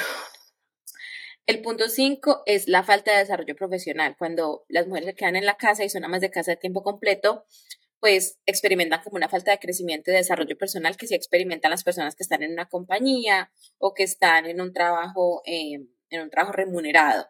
el 1.47 1.61
punto 1.63 1.89
cinco 1.89 2.43
es 2.47 2.69
la 2.69 2.83
falta 2.83 3.13
de 3.13 3.19
desarrollo 3.19 3.55
profesional. 3.55 4.17
Cuando 4.19 4.65
las 4.69 4.87
mujeres 4.87 5.11
se 5.11 5.15
quedan 5.15 5.37
en 5.37 5.47
la 5.47 5.57
casa 5.57 5.85
y 5.85 5.91
son 5.91 6.05
amas 6.05 6.21
de 6.21 6.31
casa 6.31 6.53
de 6.53 6.57
tiempo 6.57 6.83
completo, 6.83 7.45
pues 8.01 8.39
experimentan 8.47 9.03
como 9.03 9.17
una 9.17 9.29
falta 9.29 9.51
de 9.51 9.59
crecimiento 9.59 10.11
y 10.11 10.13
de 10.13 10.19
desarrollo 10.19 10.57
personal 10.59 10.97
que 10.97 11.07
sí 11.07 11.15
experimentan 11.15 11.71
las 11.71 11.85
personas 11.85 12.15
que 12.15 12.23
están 12.23 12.43
en 12.43 12.53
una 12.53 12.69
compañía 12.69 13.51
o 13.79 13.95
que 13.95 14.03
están 14.03 14.47
en 14.47 14.61
un 14.61 14.73
trabajo, 14.73 15.43
eh, 15.47 15.87
en 16.11 16.21
un 16.21 16.31
trabajo 16.31 16.53
remunerado 16.53 17.27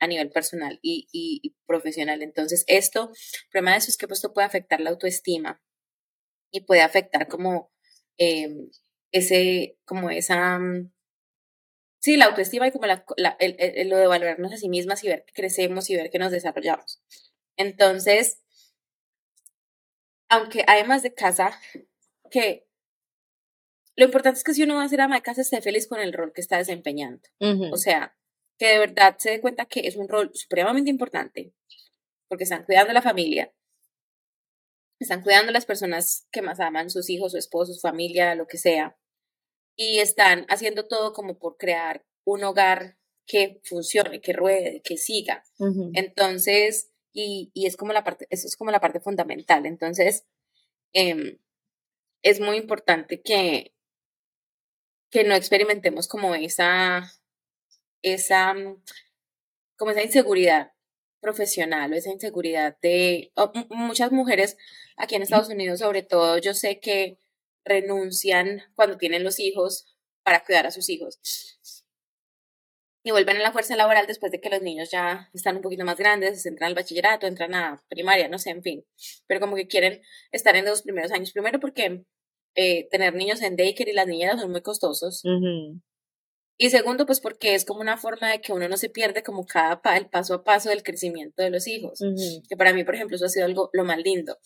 a 0.00 0.06
nivel 0.06 0.30
personal 0.30 0.78
y, 0.82 1.56
profesional. 1.66 2.22
Entonces, 2.22 2.64
esto, 2.66 3.10
el 3.12 3.50
problema 3.50 3.72
de 3.72 3.78
eso 3.78 3.90
es 3.90 3.96
que 3.96 4.06
pues, 4.06 4.18
esto 4.18 4.32
puede 4.32 4.46
afectar 4.46 4.80
la 4.80 4.90
autoestima 4.90 5.60
y 6.52 6.62
puede 6.62 6.82
afectar 6.82 7.28
como 7.28 7.70
eh, 8.18 8.48
ese, 9.12 9.78
como 9.84 10.10
esa 10.10 10.58
mm, 10.58 10.92
Sí, 12.00 12.16
la 12.16 12.26
autoestima 12.26 12.68
y 12.68 12.70
como 12.70 12.86
la, 12.86 13.04
el, 13.40 13.88
lo 13.88 13.96
de 13.96 14.06
valorarnos 14.06 14.52
a 14.52 14.56
sí 14.56 14.68
mismas 14.68 15.02
y 15.02 15.08
ver 15.08 15.24
que 15.24 15.32
crecemos 15.32 15.90
y 15.90 15.96
ver 15.96 16.10
que 16.10 16.18
nos 16.18 16.30
desarrollamos. 16.30 17.02
Entonces, 17.56 18.40
aunque 20.28 20.64
además 20.66 21.02
de 21.02 21.14
casa, 21.14 21.58
que 22.30 22.68
lo 23.96 24.04
importante 24.04 24.38
es 24.38 24.44
que 24.44 24.54
si 24.54 24.62
uno 24.62 24.76
va 24.76 24.84
a 24.84 24.88
ser 24.88 25.00
ama 25.00 25.16
de 25.16 25.22
casa 25.22 25.40
esté 25.40 25.60
feliz 25.60 25.88
con 25.88 25.98
el 25.98 26.12
rol 26.12 26.32
que 26.32 26.40
está 26.40 26.56
desempeñando. 26.56 27.20
O 27.72 27.76
sea, 27.76 28.16
que 28.56 28.66
de 28.66 28.78
verdad 28.78 29.16
se 29.18 29.30
dé 29.30 29.40
cuenta 29.40 29.66
que 29.66 29.88
es 29.88 29.96
un 29.96 30.08
rol 30.08 30.30
supremamente 30.34 30.90
importante, 30.90 31.52
porque 32.28 32.44
están 32.44 32.64
cuidando 32.64 32.90
a 32.90 32.94
la 32.94 33.02
familia, 33.02 33.52
están 35.00 35.22
cuidando 35.22 35.50
a 35.50 35.52
las 35.52 35.66
personas 35.66 36.28
que 36.30 36.42
más 36.42 36.60
aman, 36.60 36.90
sus 36.90 37.10
hijos, 37.10 37.32
su 37.32 37.38
esposo, 37.38 37.72
su 37.72 37.80
familia, 37.80 38.36
lo 38.36 38.46
que 38.46 38.58
sea 38.58 38.96
y 39.80 40.00
están 40.00 40.44
haciendo 40.48 40.88
todo 40.88 41.12
como 41.12 41.38
por 41.38 41.56
crear 41.56 42.04
un 42.24 42.42
hogar 42.42 42.98
que 43.26 43.60
funcione, 43.62 44.20
que 44.20 44.32
ruede, 44.32 44.82
que 44.82 44.96
siga. 44.96 45.44
Entonces, 45.94 46.90
y, 47.12 47.52
y, 47.54 47.66
es 47.66 47.76
como 47.76 47.92
la 47.92 48.02
parte, 48.02 48.26
eso 48.30 48.48
es 48.48 48.56
como 48.56 48.72
la 48.72 48.80
parte 48.80 48.98
fundamental. 48.98 49.66
Entonces, 49.66 50.26
em, 50.92 51.38
es 52.22 52.40
muy 52.40 52.56
importante 52.56 53.22
que, 53.22 53.72
que 55.10 55.22
no 55.22 55.36
experimentemos 55.36 56.08
como 56.08 56.34
esa, 56.34 57.12
esa, 58.02 58.54
como 59.76 59.92
esa 59.92 60.02
inseguridad 60.02 60.72
profesional 61.20 61.92
o 61.92 61.96
esa 61.96 62.10
inseguridad 62.10 62.78
de 62.82 63.32
muchas 63.70 64.10
mujeres 64.10 64.56
aquí 64.96 65.14
en 65.14 65.22
Estados 65.22 65.50
Unidos, 65.50 65.78
sobre 65.78 66.02
todo, 66.02 66.38
yo 66.38 66.52
sé 66.52 66.80
que 66.80 67.20
renuncian 67.64 68.62
cuando 68.74 68.96
tienen 68.96 69.24
los 69.24 69.38
hijos 69.40 69.96
para 70.22 70.44
cuidar 70.44 70.66
a 70.66 70.70
sus 70.70 70.88
hijos. 70.88 71.20
Y 73.04 73.10
vuelven 73.10 73.36
a 73.36 73.40
la 73.42 73.52
fuerza 73.52 73.76
laboral 73.76 74.06
después 74.06 74.32
de 74.32 74.40
que 74.40 74.50
los 74.50 74.60
niños 74.60 74.90
ya 74.90 75.30
están 75.32 75.56
un 75.56 75.62
poquito 75.62 75.84
más 75.84 75.96
grandes, 75.96 76.44
entran 76.44 76.68
al 76.68 76.74
bachillerato, 76.74 77.26
entran 77.26 77.54
a 77.54 77.82
primaria, 77.88 78.28
no 78.28 78.38
sé, 78.38 78.50
en 78.50 78.62
fin. 78.62 78.84
Pero 79.26 79.40
como 79.40 79.56
que 79.56 79.66
quieren 79.66 80.02
estar 80.32 80.56
en 80.56 80.64
los 80.64 80.82
primeros 80.82 81.12
años. 81.12 81.32
Primero 81.32 81.60
porque 81.60 82.04
eh, 82.54 82.88
tener 82.90 83.14
niños 83.14 83.40
en 83.40 83.56
daycare 83.56 83.92
y 83.92 83.94
las 83.94 84.06
niñas 84.06 84.40
son 84.40 84.50
muy 84.50 84.62
costosos. 84.62 85.22
Y 86.60 86.70
segundo, 86.70 87.06
pues 87.06 87.20
porque 87.20 87.54
es 87.54 87.64
como 87.64 87.80
una 87.80 87.96
forma 87.96 88.30
de 88.32 88.40
que 88.40 88.52
uno 88.52 88.68
no 88.68 88.76
se 88.76 88.90
pierde 88.90 89.22
como 89.22 89.46
cada 89.46 89.80
pa 89.80 89.96
el 89.96 90.08
paso 90.08 90.34
a 90.34 90.42
paso 90.42 90.70
del 90.70 90.82
crecimiento 90.82 91.40
de 91.40 91.50
los 91.50 91.68
hijos. 91.68 92.00
Que 92.48 92.56
para 92.56 92.72
mí, 92.74 92.82
por 92.82 92.96
ejemplo, 92.96 93.14
eso 93.14 93.26
ha 93.26 93.28
sido 93.28 93.46
algo 93.46 93.70
lo 93.72 93.84
más 93.84 93.98
lindo. 93.98 94.36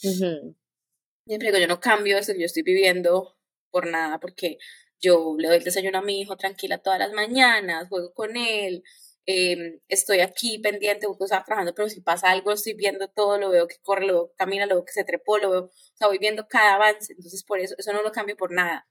Siempre 1.26 1.48
digo, 1.48 1.58
yo 1.60 1.68
no 1.68 1.78
cambio 1.80 2.18
eso 2.18 2.32
yo 2.36 2.46
estoy 2.46 2.62
viviendo 2.64 3.36
por 3.70 3.86
nada, 3.86 4.18
porque 4.18 4.58
yo 5.00 5.36
le 5.38 5.46
doy 5.48 5.58
el 5.58 5.64
desayuno 5.64 5.98
a 5.98 6.02
mi 6.02 6.20
hijo 6.20 6.36
tranquila 6.36 6.78
todas 6.78 6.98
las 6.98 7.12
mañanas, 7.12 7.88
juego 7.88 8.12
con 8.12 8.36
él, 8.36 8.82
em, 9.26 9.78
estoy 9.88 10.18
aquí 10.20 10.58
pendiente, 10.58 11.06
busco 11.06 11.24
estar 11.24 11.44
trabajando, 11.44 11.74
pero 11.74 11.88
si 11.88 12.00
pasa 12.00 12.30
algo, 12.30 12.50
estoy 12.52 12.74
viendo 12.74 13.06
todo, 13.08 13.38
lo 13.38 13.50
veo 13.50 13.68
que 13.68 13.76
corre, 13.82 14.06
lo 14.06 14.14
veo 14.14 14.28
que 14.30 14.34
camina, 14.36 14.66
lo 14.66 14.74
veo 14.76 14.84
que 14.84 14.92
se 14.92 15.04
trepó, 15.04 15.38
lo 15.38 15.50
veo, 15.50 15.60
o 15.66 15.70
sea, 15.94 16.08
voy 16.08 16.18
viendo 16.18 16.48
cada 16.48 16.74
avance, 16.74 17.12
entonces 17.12 17.44
por 17.44 17.60
eso, 17.60 17.74
eso 17.78 17.92
no 17.92 18.02
lo 18.02 18.10
cambio 18.12 18.36
por 18.36 18.50
nada. 18.52 18.86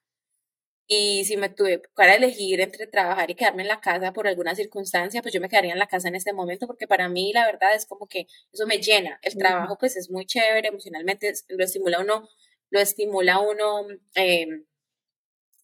Y 0.88 1.24
si 1.26 1.38
me 1.38 1.50
tuve 1.50 1.82
para 1.96 2.16
elegir 2.16 2.60
entre 2.60 2.88
trabajar 2.88 3.30
y 3.32 3.36
quedarme 3.36 3.62
en 3.62 3.70
la 3.70 3.80
casa 3.80 4.12
por 4.12 4.28
alguna 4.28 4.56
circunstancia, 4.56 5.22
pues 5.22 5.34
yo 5.34 5.40
me 5.40 5.48
quedaría 5.48 5.72
en 5.74 5.80
la 5.80 5.88
casa 5.88 6.10
en 6.10 6.16
este 6.16 6.34
momento, 6.34 6.68
porque 6.68 6.88
para 6.88 7.08
mí 7.08 7.32
la 7.34 7.46
verdad 7.46 7.74
es 7.76 7.86
como 7.86 8.08
que 8.08 8.28
eso 8.52 8.68
me 8.68 8.80
llena. 8.80 9.20
El 9.22 9.38
trabajo 9.38 9.78
pues 9.80 9.96
es 9.96 10.10
muy 10.10 10.26
chévere, 10.26 10.68
emocionalmente 10.68 11.32
lo 11.50 11.64
estimula 11.64 12.00
uno, 12.02 12.28
lo 12.70 12.80
estimula 12.80 13.40
uno 13.40 13.88
eh, 14.16 14.48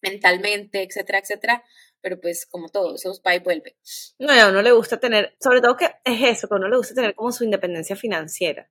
mentalmente, 0.00 0.82
etcétera, 0.82 1.18
etcétera, 1.18 1.64
pero 2.00 2.20
pues 2.20 2.46
como 2.46 2.68
todo, 2.68 2.94
eso 2.94 3.12
va 3.26 3.34
y 3.34 3.40
vuelve. 3.40 3.76
No, 4.18 4.32
a 4.32 4.48
uno 4.48 4.62
le 4.62 4.72
gusta 4.72 4.98
tener, 4.98 5.36
sobre 5.40 5.60
todo 5.60 5.76
que 5.76 5.86
es 6.04 6.22
eso, 6.22 6.48
que 6.48 6.54
a 6.54 6.58
uno 6.58 6.68
le 6.68 6.76
gusta 6.76 6.94
tener 6.94 7.14
como 7.14 7.32
su 7.32 7.44
independencia 7.44 7.96
financiera 7.96 8.70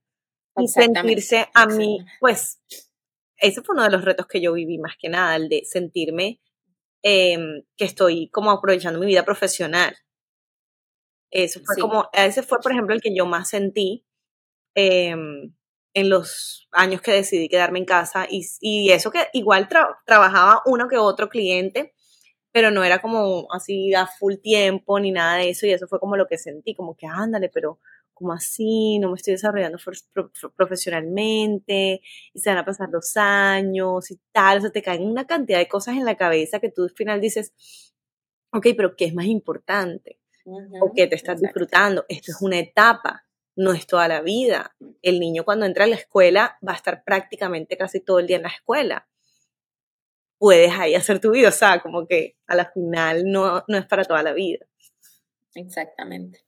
y 0.58 0.68
sentirse 0.68 1.48
a 1.54 1.68
mí, 1.68 2.00
pues, 2.20 2.60
ese 3.38 3.62
fue 3.62 3.74
uno 3.76 3.84
de 3.84 3.92
los 3.92 4.06
retos 4.06 4.28
que 4.28 4.42
yo 4.42 4.54
viví 4.54 4.78
más 4.78 4.96
que 5.00 5.10
nada, 5.10 5.36
el 5.36 5.50
de 5.50 5.64
sentirme 5.66 6.42
em, 7.04 7.64
que 7.78 7.86
estoy 7.86 8.30
como 8.30 8.52
aprovechando 8.52 9.00
mi 9.00 9.06
vida 9.06 9.24
profesional. 9.26 9.96
Eso 11.32 11.60
fue 11.66 11.76
como, 11.82 12.10
ese 12.14 12.44
fue, 12.44 12.60
por 12.60 12.72
ejemplo, 12.72 12.96
el 12.96 13.02
que 13.02 13.16
yo 13.16 13.26
más 13.26 13.50
sentí. 13.50 14.06
Eh, 14.76 15.16
en 15.98 16.10
los 16.10 16.70
años 16.72 17.02
que 17.02 17.12
decidí 17.12 17.50
quedarme 17.50 17.80
en 17.80 17.86
casa 17.86 18.28
y, 18.30 18.92
eso 18.92 19.10
que 19.10 19.30
igual 19.34 19.68
trabajaba 20.06 20.62
uno 20.68 20.88
que 20.88 20.98
otro 20.98 21.28
cliente, 21.28 21.96
pero 22.52 22.70
no 22.70 22.84
era 22.84 23.02
como 23.02 23.48
así 23.52 23.96
a 23.96 24.06
full 24.06 24.36
tiempo 24.36 25.00
ni 25.00 25.12
nada 25.12 25.38
de 25.38 25.50
eso 25.50 25.66
y 25.66 25.72
eso 25.72 25.88
fue 25.88 26.00
como 26.00 26.16
lo 26.16 26.28
que 26.28 26.38
sentí, 26.38 26.76
como 26.76 26.96
que 26.96 27.08
ándale, 27.08 27.50
pero 27.50 27.80
como 28.18 28.34
así, 28.34 29.00
no 29.00 29.10
me 29.10 29.16
estoy 29.16 29.34
desarrollando 29.34 29.78
profesionalmente 30.56 32.02
y 32.34 32.40
se 32.40 32.50
van 32.50 32.60
a 32.60 32.66
pasar 32.66 32.90
dos 32.90 33.16
años 33.16 34.10
y 34.12 34.20
tal, 34.32 34.58
o 34.58 34.62
sea, 34.62 34.72
te 34.72 34.82
caen 34.82 35.04
una 35.04 35.28
cantidad 35.28 35.60
de 35.60 35.68
cosas 35.68 35.96
en 35.96 36.06
la 36.06 36.18
cabeza 36.18 36.60
que 36.60 36.70
tú 36.70 36.84
al 36.84 36.92
final 36.92 37.22
dices, 37.22 37.54
ok, 38.52 38.68
pero 38.76 38.96
¿qué 38.96 39.06
es 39.06 39.14
más 39.14 39.26
importante? 39.26 40.20
¿O 40.82 40.94
qué 40.96 41.08
te 41.08 41.16
estás 41.16 41.42
disfrutando? 41.42 42.06
Esto 42.08 42.32
es 42.32 42.42
una 42.42 42.58
etapa, 42.58 43.26
no 43.56 43.74
es 43.74 43.86
toda 43.86 44.08
la 44.08 44.22
vida. 44.22 44.76
El 45.02 45.20
niño 45.20 45.44
cuando 45.44 45.66
entra 45.66 45.84
a 45.84 45.88
la 45.88 45.96
escuela 45.96 46.58
va 46.66 46.72
a 46.72 46.78
estar 46.78 47.04
prácticamente 47.04 47.78
casi 47.78 48.00
todo 48.00 48.20
el 48.20 48.28
día 48.28 48.38
en 48.38 48.44
la 48.44 48.50
escuela. 48.50 49.10
Puedes 50.40 50.72
ahí 50.72 50.96
hacer 50.96 51.20
tu 51.20 51.32
vida, 51.32 51.50
o 51.50 51.52
sea, 51.52 51.82
como 51.82 52.08
que 52.08 52.38
a 52.48 52.56
la 52.56 52.72
final 52.72 53.24
no, 53.26 53.64
no 53.68 53.78
es 53.78 53.86
para 53.86 54.06
toda 54.06 54.24
la 54.24 54.34
vida. 54.34 54.66
Exactamente. 55.54 56.47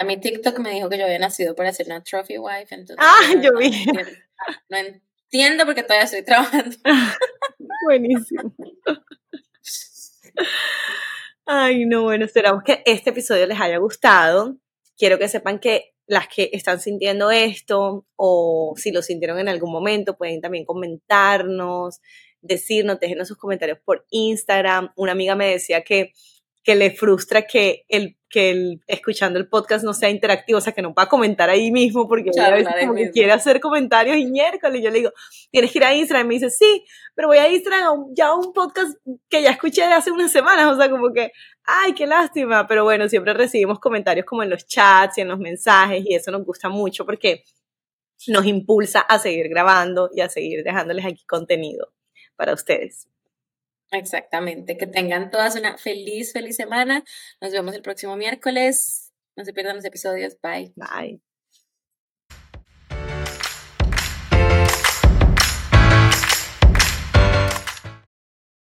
A 0.00 0.04
mí 0.04 0.16
TikTok 0.18 0.58
me 0.60 0.70
dijo 0.70 0.88
que 0.88 0.96
yo 0.96 1.04
había 1.04 1.18
nacido 1.18 1.54
para 1.54 1.74
ser 1.74 1.84
una 1.84 2.02
trophy 2.02 2.38
wife, 2.38 2.74
entonces... 2.74 2.96
Ah, 2.98 3.34
yo 3.42 3.50
vi. 3.58 3.70
No 4.70 4.78
entiendo 4.78 5.66
porque 5.66 5.82
todavía 5.82 6.04
estoy 6.04 6.22
trabajando. 6.22 6.74
Buenísimo. 7.84 8.54
Ay, 11.44 11.84
no, 11.84 12.04
bueno, 12.04 12.24
esperamos 12.24 12.62
que 12.64 12.82
este 12.86 13.10
episodio 13.10 13.46
les 13.46 13.60
haya 13.60 13.76
gustado. 13.76 14.56
Quiero 14.96 15.18
que 15.18 15.28
sepan 15.28 15.58
que 15.58 15.92
las 16.06 16.28
que 16.28 16.48
están 16.54 16.80
sintiendo 16.80 17.30
esto 17.30 18.06
o 18.16 18.72
si 18.78 18.92
lo 18.92 19.02
sintieron 19.02 19.38
en 19.38 19.50
algún 19.50 19.70
momento, 19.70 20.16
pueden 20.16 20.40
también 20.40 20.64
comentarnos, 20.64 22.00
decirnos, 22.40 22.98
déjenos 23.00 23.28
sus 23.28 23.36
comentarios 23.36 23.78
por 23.84 24.06
Instagram. 24.08 24.92
Una 24.96 25.12
amiga 25.12 25.34
me 25.34 25.50
decía 25.50 25.82
que, 25.84 26.14
que 26.62 26.74
le 26.74 26.90
frustra 26.90 27.46
que 27.46 27.84
el 27.88 28.16
que 28.30 28.50
el, 28.50 28.80
escuchando 28.86 29.38
el 29.38 29.48
podcast 29.48 29.84
no 29.84 29.92
sea 29.92 30.08
interactivo, 30.08 30.58
o 30.58 30.60
sea, 30.60 30.72
que 30.72 30.82
no 30.82 30.94
pueda 30.94 31.08
comentar 31.08 31.50
ahí 31.50 31.72
mismo, 31.72 32.06
porque 32.08 32.30
a 32.40 32.50
veces 32.50 32.72
como 32.80 32.94
que 32.94 33.10
quiere 33.10 33.32
hacer 33.32 33.60
comentarios 33.60 34.16
y 34.16 34.26
miércoles, 34.26 34.80
y 34.80 34.84
yo 34.84 34.90
le 34.90 34.98
digo, 34.98 35.12
tienes 35.50 35.72
que 35.72 35.78
ir 35.78 35.84
a 35.84 35.94
Instagram, 35.94 36.26
y 36.26 36.28
me 36.28 36.34
dice, 36.34 36.48
sí, 36.48 36.84
pero 37.14 37.26
voy 37.26 37.38
a 37.38 37.48
Instagram 37.48 38.14
ya 38.14 38.32
un 38.32 38.52
podcast 38.52 38.96
que 39.28 39.42
ya 39.42 39.50
escuché 39.50 39.82
de 39.82 39.94
hace 39.94 40.12
unas 40.12 40.30
semanas, 40.30 40.72
o 40.72 40.76
sea, 40.76 40.88
como 40.88 41.12
que, 41.12 41.32
ay, 41.64 41.92
qué 41.92 42.06
lástima, 42.06 42.68
pero 42.68 42.84
bueno, 42.84 43.08
siempre 43.08 43.34
recibimos 43.34 43.80
comentarios 43.80 44.24
como 44.24 44.44
en 44.44 44.50
los 44.50 44.64
chats 44.64 45.18
y 45.18 45.22
en 45.22 45.28
los 45.28 45.40
mensajes, 45.40 46.04
y 46.06 46.14
eso 46.14 46.30
nos 46.30 46.44
gusta 46.44 46.68
mucho 46.68 47.04
porque 47.04 47.42
nos 48.28 48.46
impulsa 48.46 49.00
a 49.00 49.18
seguir 49.18 49.48
grabando 49.48 50.08
y 50.14 50.20
a 50.20 50.28
seguir 50.28 50.62
dejándoles 50.62 51.04
aquí 51.04 51.24
contenido 51.26 51.92
para 52.36 52.54
ustedes. 52.54 53.08
Exactamente. 53.92 54.76
Que 54.76 54.86
tengan 54.86 55.30
todas 55.30 55.56
una 55.56 55.76
feliz, 55.78 56.32
feliz 56.32 56.56
semana. 56.56 57.04
Nos 57.40 57.52
vemos 57.52 57.74
el 57.74 57.82
próximo 57.82 58.16
miércoles. 58.16 59.12
No 59.36 59.44
se 59.44 59.52
pierdan 59.52 59.76
los 59.76 59.84
episodios. 59.84 60.36
Bye. 60.40 60.72
Bye. 60.76 61.29